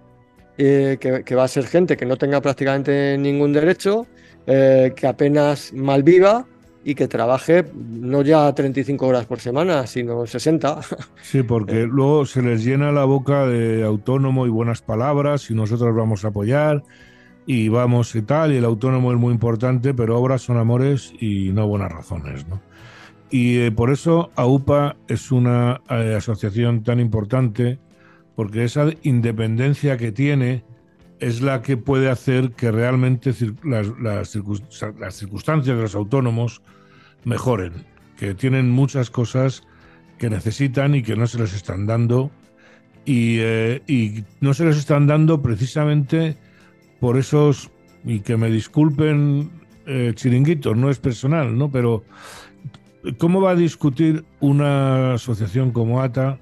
eh, 0.58 0.98
que, 1.00 1.36
va 1.36 1.44
a 1.46 1.48
ser 1.48 1.66
gente 1.66 1.98
que 1.98 2.06
no 2.06 2.18
tenga 2.18 2.42
prácticamente 2.42 3.18
ningún 3.18 3.54
derecho, 3.54 4.06
eh, 4.46 4.94
que 4.96 5.08
apenas 5.08 5.74
malviva 5.74 6.46
y 6.84 6.96
que 6.96 7.08
trabaje 7.08 7.66
no 7.74 8.22
ya 8.22 8.54
35 8.54 9.08
horas 9.08 9.26
por 9.26 9.40
semana, 9.40 9.88
sino 9.88 10.26
60. 10.26 10.82
Sí, 11.22 11.44
porque 11.44 11.84
luego 11.90 12.26
se 12.26 12.42
les 12.42 12.64
llena 12.64 12.92
la 12.92 13.06
boca 13.06 13.46
de 13.46 13.84
autónomo 13.84 14.46
y 14.46 14.50
buenas 14.50 14.82
palabras 14.82 15.50
y 15.50 15.54
nosotros 15.54 15.96
vamos 15.96 16.26
a 16.26 16.30
apoyar 16.30 16.84
y 17.46 17.70
vamos 17.70 18.16
y 18.16 18.22
tal, 18.22 18.54
y 18.54 18.58
el 18.58 18.66
autónomo 18.66 19.12
es 19.12 19.18
muy 19.18 19.34
importante, 19.34 19.94
pero 19.94 20.18
obras 20.18 20.42
son 20.42 20.58
amores 20.58 21.14
y 21.20 21.52
no 21.52 21.68
buenas 21.68 21.92
razones, 21.92 22.48
¿no? 22.48 22.62
Y 23.30 23.58
eh, 23.58 23.72
por 23.72 23.92
eso 23.92 24.32
AUPA 24.36 24.96
es 25.08 25.32
una 25.32 25.82
eh, 25.90 26.14
asociación 26.16 26.84
tan 26.84 27.00
importante, 27.00 27.80
porque 28.36 28.64
esa 28.64 28.92
independencia 29.02 29.98
que 29.98 30.12
tiene 30.12 30.64
es 31.24 31.42
la 31.42 31.62
que 31.62 31.78
puede 31.78 32.10
hacer 32.10 32.52
que 32.52 32.70
realmente 32.70 33.34
las, 33.64 34.30
circunstancias 34.30 35.66
de 35.78 35.82
los 35.82 35.96
autónomos 35.96 36.62
mejoren, 37.24 37.74
que 38.18 38.34
tienen 38.34 38.70
muchas 38.70 39.10
cosas 39.10 39.64
que 40.18 40.30
necesitan 40.30 40.96
y 40.96 41.02
que 41.02 41.16
no 41.16 41.26
se 41.28 41.40
les 41.40 41.54
están 41.54 41.86
dando. 41.86 42.30
Y, 43.06 43.38
eh, 43.40 44.24
no 44.42 44.54
se 44.54 44.66
les 44.66 44.78
están 44.78 45.08
dando 45.08 45.42
precisamente 45.42 46.36
por 47.00 47.18
esos, 47.18 47.72
y 48.04 48.20
que 48.20 48.36
me 48.36 48.50
disculpen 48.50 49.50
eh, 49.86 50.12
chiringuitos, 50.16 50.76
no 50.76 50.90
es 50.90 51.00
personal, 51.00 51.58
¿no? 51.58 51.72
Pero 51.72 52.04
¿cómo 53.18 53.40
va 53.40 53.52
a 53.52 53.56
discutir 53.56 54.26
una 54.42 55.14
asociación 55.14 55.72
como 55.72 56.02
ATA 56.02 56.38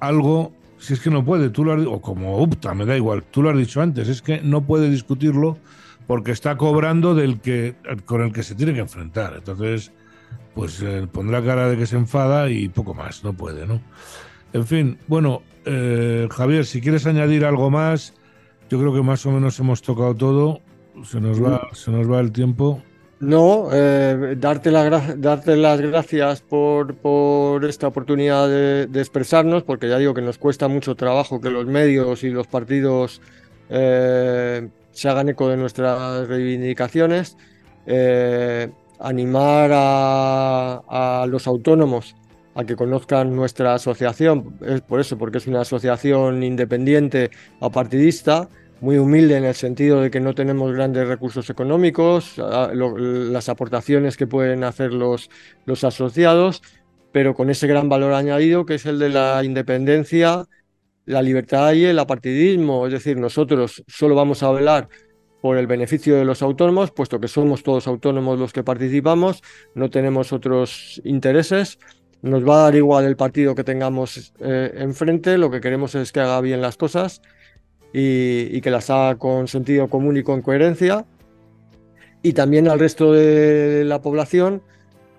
algo 0.00 0.52
si 0.78 0.94
es 0.94 1.00
que 1.00 1.10
no 1.10 1.24
puede, 1.24 1.50
tú 1.50 1.64
lo 1.64 1.72
has, 1.72 1.86
o 1.86 2.00
como 2.00 2.40
UPTA, 2.42 2.74
me 2.74 2.86
da 2.86 2.96
igual, 2.96 3.24
tú 3.30 3.42
lo 3.42 3.50
has 3.50 3.56
dicho 3.56 3.80
antes, 3.80 4.08
es 4.08 4.22
que 4.22 4.40
no 4.40 4.62
puede 4.62 4.90
discutirlo 4.90 5.58
porque 6.06 6.30
está 6.30 6.56
cobrando 6.56 7.14
del 7.14 7.40
que 7.40 7.76
con 8.06 8.22
el 8.22 8.32
que 8.32 8.42
se 8.42 8.54
tiene 8.54 8.72
que 8.72 8.80
enfrentar. 8.80 9.34
Entonces, 9.36 9.92
pues 10.54 10.82
eh, 10.82 11.06
pondrá 11.10 11.44
cara 11.44 11.68
de 11.68 11.76
que 11.76 11.86
se 11.86 11.96
enfada 11.96 12.50
y 12.50 12.68
poco 12.68 12.94
más, 12.94 13.22
no 13.22 13.34
puede, 13.34 13.66
¿no? 13.66 13.80
En 14.52 14.66
fin, 14.66 14.98
bueno, 15.06 15.42
eh, 15.66 16.26
Javier, 16.30 16.64
si 16.64 16.80
quieres 16.80 17.06
añadir 17.06 17.44
algo 17.44 17.70
más, 17.70 18.14
yo 18.70 18.78
creo 18.78 18.94
que 18.94 19.02
más 19.02 19.24
o 19.26 19.30
menos 19.30 19.58
hemos 19.60 19.82
tocado 19.82 20.14
todo. 20.14 20.62
Se 21.04 21.20
nos 21.20 21.42
va, 21.42 21.68
se 21.74 21.90
nos 21.90 22.10
va 22.10 22.20
el 22.20 22.32
tiempo. 22.32 22.82
No, 23.20 23.70
eh, 23.72 24.36
darte, 24.38 24.70
darte, 24.70 25.56
las 25.56 25.80
gracias 25.80 26.40
por, 26.40 26.94
por 26.94 27.64
esta 27.64 27.88
oportunidad 27.88 28.48
de, 28.48 29.00
expresarnos, 29.00 29.64
porque 29.64 29.88
ya 29.88 29.98
digo 29.98 30.14
que 30.14 30.22
nos 30.22 30.38
cuesta 30.38 30.68
mucho 30.68 30.94
trabajo 30.94 31.40
que 31.40 31.50
los 31.50 31.66
medios 31.66 32.22
y 32.22 32.30
los 32.30 32.46
partidos 32.46 33.20
eh, 33.70 34.68
se 34.92 35.08
hagan 35.08 35.30
eco 35.30 35.48
de 35.48 35.56
nuestras 35.56 36.28
reivindicaciones. 36.28 37.36
Eh, 37.86 38.70
animar 39.00 39.70
a, 39.72 41.22
a, 41.22 41.26
los 41.26 41.48
autónomos 41.48 42.14
a 42.54 42.64
que 42.64 42.76
conozcan 42.76 43.34
nuestra 43.34 43.74
asociación, 43.74 44.58
es 44.64 44.80
por 44.80 45.00
eso, 45.00 45.18
porque 45.18 45.38
es 45.38 45.46
una 45.48 45.62
asociación 45.62 46.44
independiente 46.44 47.30
apartidista 47.60 48.48
muy 48.80 48.98
humilde 48.98 49.36
en 49.36 49.44
el 49.44 49.54
sentido 49.54 50.00
de 50.00 50.10
que 50.10 50.20
no 50.20 50.34
tenemos 50.34 50.72
grandes 50.72 51.06
recursos 51.08 51.50
económicos, 51.50 52.34
las 52.38 53.48
aportaciones 53.48 54.16
que 54.16 54.26
pueden 54.26 54.64
hacer 54.64 54.92
los, 54.92 55.30
los 55.64 55.84
asociados, 55.84 56.62
pero 57.12 57.34
con 57.34 57.50
ese 57.50 57.66
gran 57.66 57.88
valor 57.88 58.12
añadido 58.12 58.66
que 58.66 58.74
es 58.74 58.86
el 58.86 58.98
de 58.98 59.08
la 59.08 59.42
independencia, 59.42 60.44
la 61.06 61.22
libertad 61.22 61.72
y 61.72 61.86
el 61.86 61.98
apartidismo. 61.98 62.86
Es 62.86 62.92
decir, 62.92 63.16
nosotros 63.16 63.82
solo 63.88 64.14
vamos 64.14 64.42
a 64.42 64.52
velar 64.52 64.88
por 65.40 65.56
el 65.56 65.66
beneficio 65.66 66.16
de 66.16 66.24
los 66.24 66.42
autónomos, 66.42 66.90
puesto 66.90 67.20
que 67.20 67.28
somos 67.28 67.62
todos 67.62 67.86
autónomos 67.86 68.38
los 68.38 68.52
que 68.52 68.64
participamos, 68.64 69.42
no 69.74 69.88
tenemos 69.88 70.32
otros 70.32 71.00
intereses. 71.04 71.78
Nos 72.20 72.46
va 72.46 72.60
a 72.60 72.62
dar 72.64 72.74
igual 72.74 73.04
el 73.04 73.16
partido 73.16 73.54
que 73.54 73.62
tengamos 73.62 74.32
eh, 74.40 74.72
enfrente, 74.78 75.38
lo 75.38 75.52
que 75.52 75.60
queremos 75.60 75.94
es 75.94 76.10
que 76.10 76.18
haga 76.18 76.40
bien 76.40 76.60
las 76.60 76.76
cosas 76.76 77.22
y, 77.92 78.60
que 78.60 78.70
las 78.70 78.90
haga 78.90 79.16
con 79.16 79.48
sentido 79.48 79.88
común 79.88 80.16
y 80.16 80.22
con 80.22 80.42
coherencia. 80.42 81.04
Y 82.22 82.32
también 82.32 82.68
al 82.68 82.78
resto 82.78 83.12
de 83.12 83.84
la 83.84 84.02
población, 84.02 84.62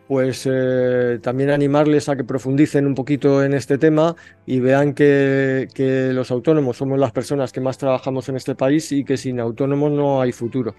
pues 0.07 0.47
eh, 0.51 1.19
también 1.21 1.51
animarles 1.51 2.09
a 2.09 2.15
que 2.15 2.23
profundicen 2.23 2.87
un 2.87 2.95
poquito 2.95 3.43
en 3.43 3.53
este 3.53 3.77
tema 3.77 4.15
y 4.45 4.59
vean 4.59 4.93
que, 4.93 5.67
que, 5.73 6.11
los 6.13 6.31
autónomos 6.31 6.77
somos 6.77 6.97
las 6.97 7.11
personas 7.11 7.51
que 7.51 7.61
más 7.61 7.77
trabajamos 7.77 8.27
en 8.27 8.35
este 8.35 8.55
país 8.55 8.91
y 8.91 9.05
que 9.05 9.17
sin 9.17 9.39
autónomos 9.39 9.91
no 9.91 10.19
hay 10.19 10.31
futuro. 10.31 10.73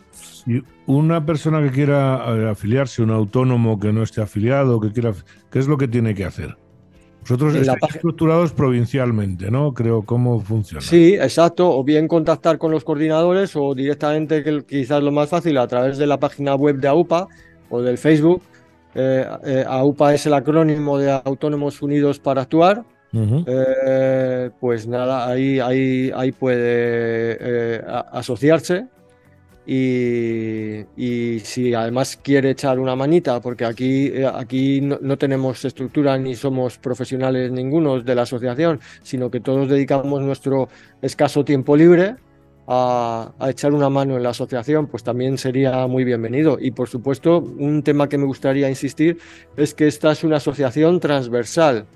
Y 0.46 0.62
una 0.86 1.24
persona 1.24 1.62
que 1.62 1.70
quiera 1.70 2.24
eh, 2.26 2.50
afiliarse, 2.50 3.02
un 3.02 3.10
autónomo 3.10 3.78
que 3.78 3.92
no 3.92 4.02
esté 4.02 4.20
afiliado, 4.20 4.80
que 4.80 4.90
quiera, 4.90 5.12
¿qué 5.50 5.60
es 5.60 5.68
lo 5.68 5.78
que 5.78 5.86
tiene 5.86 6.14
que 6.14 6.24
hacer? 6.24 6.56
Vosotros 7.30 7.54
estáis 7.54 7.94
estructurados 7.94 8.52
provincialmente, 8.52 9.52
¿no? 9.52 9.72
Creo 9.72 10.02
cómo 10.02 10.40
funciona. 10.40 10.80
Sí, 10.80 11.14
exacto. 11.14 11.70
O 11.70 11.84
bien 11.84 12.08
contactar 12.08 12.58
con 12.58 12.72
los 12.72 12.82
coordinadores 12.82 13.54
o 13.54 13.72
directamente, 13.72 14.42
que 14.42 14.62
quizás 14.66 15.00
lo 15.00 15.12
más 15.12 15.28
fácil, 15.28 15.56
a 15.58 15.68
través 15.68 15.96
de 15.96 16.08
la 16.08 16.18
página 16.18 16.56
web 16.56 16.76
de 16.80 16.88
AUPA 16.88 17.28
o 17.68 17.82
del 17.82 17.98
Facebook. 17.98 18.42
Eh, 18.96 19.24
eh, 19.44 19.64
AUPA 19.64 20.14
es 20.14 20.26
el 20.26 20.34
acrónimo 20.34 20.98
de 20.98 21.12
Autónomos 21.24 21.80
Unidos 21.82 22.18
para 22.18 22.42
Actuar. 22.42 22.84
Eh, 23.12 24.50
pues 24.60 24.88
nada, 24.88 25.28
ahí, 25.28 25.60
ahí, 25.60 26.10
ahí 26.14 26.32
puede 26.32 27.80
asociarse 28.12 28.88
y, 29.72 31.38
si 31.44 31.72
además 31.74 32.18
quiere 32.20 32.50
echar 32.50 32.80
una 32.80 32.96
manita, 32.96 33.40
porque 33.40 33.64
aquí, 33.64 34.06
eh, 34.06 34.26
aquí 34.26 34.80
no, 34.80 35.16
tenemos 35.16 35.64
estructura 35.64 36.18
ni 36.18 36.34
somos 36.34 36.76
profesionales 36.76 37.52
ninguno 37.52 38.00
de 38.00 38.14
la 38.16 38.22
asociación, 38.22 38.80
sino 39.02 39.30
que 39.30 39.38
todos 39.38 39.68
dedicamos 39.68 40.22
nuestro 40.22 40.68
escaso 41.02 41.44
tiempo 41.44 41.76
libre 41.76 42.16
a, 42.66 43.32
echar 43.48 43.72
una 43.72 43.88
mano 43.88 44.16
en 44.16 44.24
la 44.24 44.30
asociación, 44.30 44.88
pues 44.88 45.04
también 45.04 45.38
sería 45.38 45.86
muy 45.86 46.02
bienvenido. 46.02 46.58
Y 46.60 46.72
por 46.72 46.88
supuesto, 46.88 47.38
un 47.38 47.84
tema 47.84 48.08
que 48.08 48.18
me 48.18 48.26
gustaría 48.26 48.68
insistir 48.68 49.18
es 49.56 49.72
que 49.72 49.86
esta 49.86 50.10
es 50.10 50.24
una 50.24 50.38
asociación 50.38 50.98
transversal. 50.98 51.86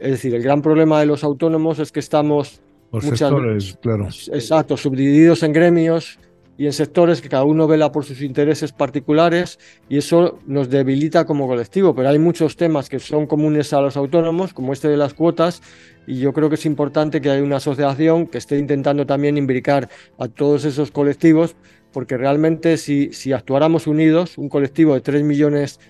Es 0.00 0.10
decir, 0.10 0.34
el 0.34 0.42
gran 0.42 0.60
problema 0.60 0.98
de 0.98 1.06
los 1.06 1.22
autónomos 1.22 1.78
es 1.78 1.92
que 1.92 2.00
estamos... 2.00 2.60
muchas, 2.90 3.78
claro. 3.80 4.08
Exacto, 4.32 4.76
subdivididos 4.76 5.44
en 5.44 5.52
gremios 5.52 6.18
y 6.56 6.66
en 6.66 6.72
sectores 6.72 7.20
que 7.20 7.28
cada 7.28 7.44
uno 7.44 7.66
vela 7.66 7.90
por 7.90 8.04
sus 8.04 8.20
intereses 8.20 8.72
particulares 8.72 9.58
y 9.88 9.96
eso 9.98 10.38
nos 10.46 10.68
debilita 10.68 11.24
como 11.24 11.46
colectivo. 11.46 11.94
Pero 11.94 12.10
hay 12.10 12.18
muchos 12.18 12.56
temas 12.56 12.88
que 12.88 12.98
son 12.98 13.26
comunes 13.26 13.72
a 13.72 13.80
los 13.80 13.96
autónomos, 13.96 14.52
como 14.52 14.72
este 14.72 14.88
de 14.88 14.96
las 14.96 15.14
cuotas, 15.14 15.62
y 16.06 16.18
yo 16.18 16.32
creo 16.32 16.48
que 16.48 16.56
es 16.56 16.66
importante 16.66 17.20
que 17.20 17.30
haya 17.30 17.42
una 17.42 17.56
asociación 17.56 18.26
que 18.26 18.38
esté 18.38 18.58
intentando 18.58 19.06
también 19.06 19.38
imbricar 19.38 19.88
a 20.18 20.28
todos 20.28 20.64
esos 20.64 20.90
colectivos, 20.90 21.56
porque 21.92 22.16
realmente 22.16 22.76
si, 22.76 23.12
si 23.12 23.32
actuáramos 23.32 23.86
unidos, 23.86 24.36
un 24.36 24.48
colectivo 24.48 24.94
de 24.94 25.00
3 25.00 25.22
millones 25.22 25.80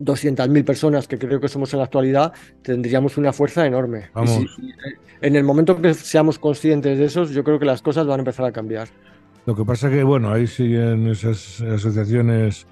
200.000 0.00 0.64
personas, 0.64 1.06
que 1.06 1.18
creo 1.18 1.40
que 1.40 1.48
somos 1.48 1.72
en 1.74 1.78
la 1.78 1.84
actualidad, 1.84 2.32
tendríamos 2.62 3.18
una 3.18 3.32
fuerza 3.32 3.66
enorme. 3.66 4.10
en 5.20 5.36
el 5.36 5.44
momento 5.44 5.80
que 5.80 5.94
seamos 5.94 6.38
conscientes 6.38 6.98
de 6.98 7.04
eso, 7.04 7.24
yo 7.24 7.44
creo 7.44 7.58
que 7.58 7.66
las 7.66 7.82
cosas 7.82 8.06
van 8.06 8.20
a 8.20 8.22
empezar 8.22 8.46
a 8.46 8.52
cambiar. 8.52 8.88
Lo 9.46 9.56
que 9.56 9.64
pasa 9.64 9.90
que, 9.90 10.02
bueno, 10.02 10.30
ahí 10.30 10.46
siguen 10.46 11.08
esas 11.08 11.60
asociaciones, 11.60 12.66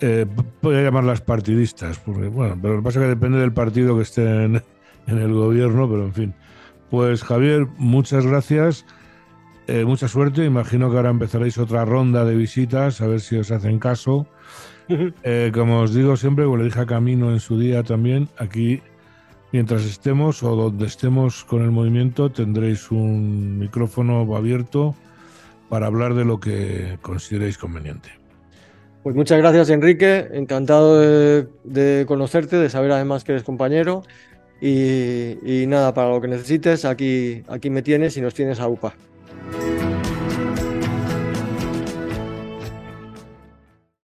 eh, 0.00 0.26
podría 0.60 0.82
llamarlas 0.82 1.20
partidistas, 1.20 1.98
porque, 1.98 2.28
bueno, 2.28 2.56
pero 2.60 2.74
lo 2.74 2.80
que 2.80 2.84
pasa 2.84 3.00
que 3.00 3.06
depende 3.06 3.38
del 3.38 3.52
partido 3.52 3.96
que 3.96 4.02
esté 4.02 4.22
en, 4.44 4.62
el 5.06 5.32
gobierno, 5.32 5.88
pero 5.88 6.04
en 6.04 6.14
fin. 6.14 6.34
Pues 6.90 7.24
Javier, 7.24 7.66
muchas 7.76 8.26
gracias, 8.26 8.86
eh, 9.66 9.84
mucha 9.84 10.06
suerte. 10.06 10.44
Imagino 10.44 10.90
que 10.90 10.96
ahora 10.96 11.10
empezaréis 11.10 11.58
otra 11.58 11.84
ronda 11.84 12.24
de 12.24 12.36
visitas, 12.36 13.00
a 13.00 13.06
ver 13.06 13.20
si 13.20 13.36
os 13.36 13.50
hacen 13.50 13.78
caso. 13.78 14.26
Eh, 14.88 15.50
como 15.54 15.80
os 15.80 15.94
digo 15.94 16.16
siempre, 16.16 16.44
como 16.44 16.58
le 16.58 16.64
dije 16.64 16.80
a 16.80 16.86
Camino 16.86 17.30
en 17.30 17.40
su 17.40 17.58
día 17.58 17.82
también, 17.82 18.28
aquí 18.36 18.82
mientras 19.50 19.84
estemos 19.84 20.42
o 20.42 20.54
donde 20.54 20.84
estemos 20.86 21.44
con 21.44 21.62
el 21.62 21.70
movimiento 21.70 22.30
tendréis 22.30 22.90
un 22.90 23.58
micrófono 23.58 24.36
abierto 24.36 24.94
para 25.74 25.88
hablar 25.88 26.14
de 26.14 26.24
lo 26.24 26.38
que 26.38 26.98
consideréis 27.02 27.58
conveniente. 27.58 28.08
Pues 29.02 29.16
muchas 29.16 29.38
gracias 29.38 29.70
Enrique, 29.70 30.28
encantado 30.32 31.00
de, 31.00 32.04
conocerte, 32.06 32.54
de 32.54 32.70
saber 32.70 32.92
además 32.92 33.24
que 33.24 33.32
eres 33.32 33.42
compañero 33.42 34.04
Y, 34.60 35.64
nada, 35.66 35.92
para 35.92 36.10
lo 36.10 36.20
que 36.20 36.28
necesites, 36.28 36.84
aquí, 36.84 37.42
aquí 37.48 37.70
me 37.70 37.82
tienes 37.82 38.16
y 38.16 38.20
nos 38.20 38.34
tienes 38.34 38.60
a 38.60 38.68
UPA. 38.68 38.94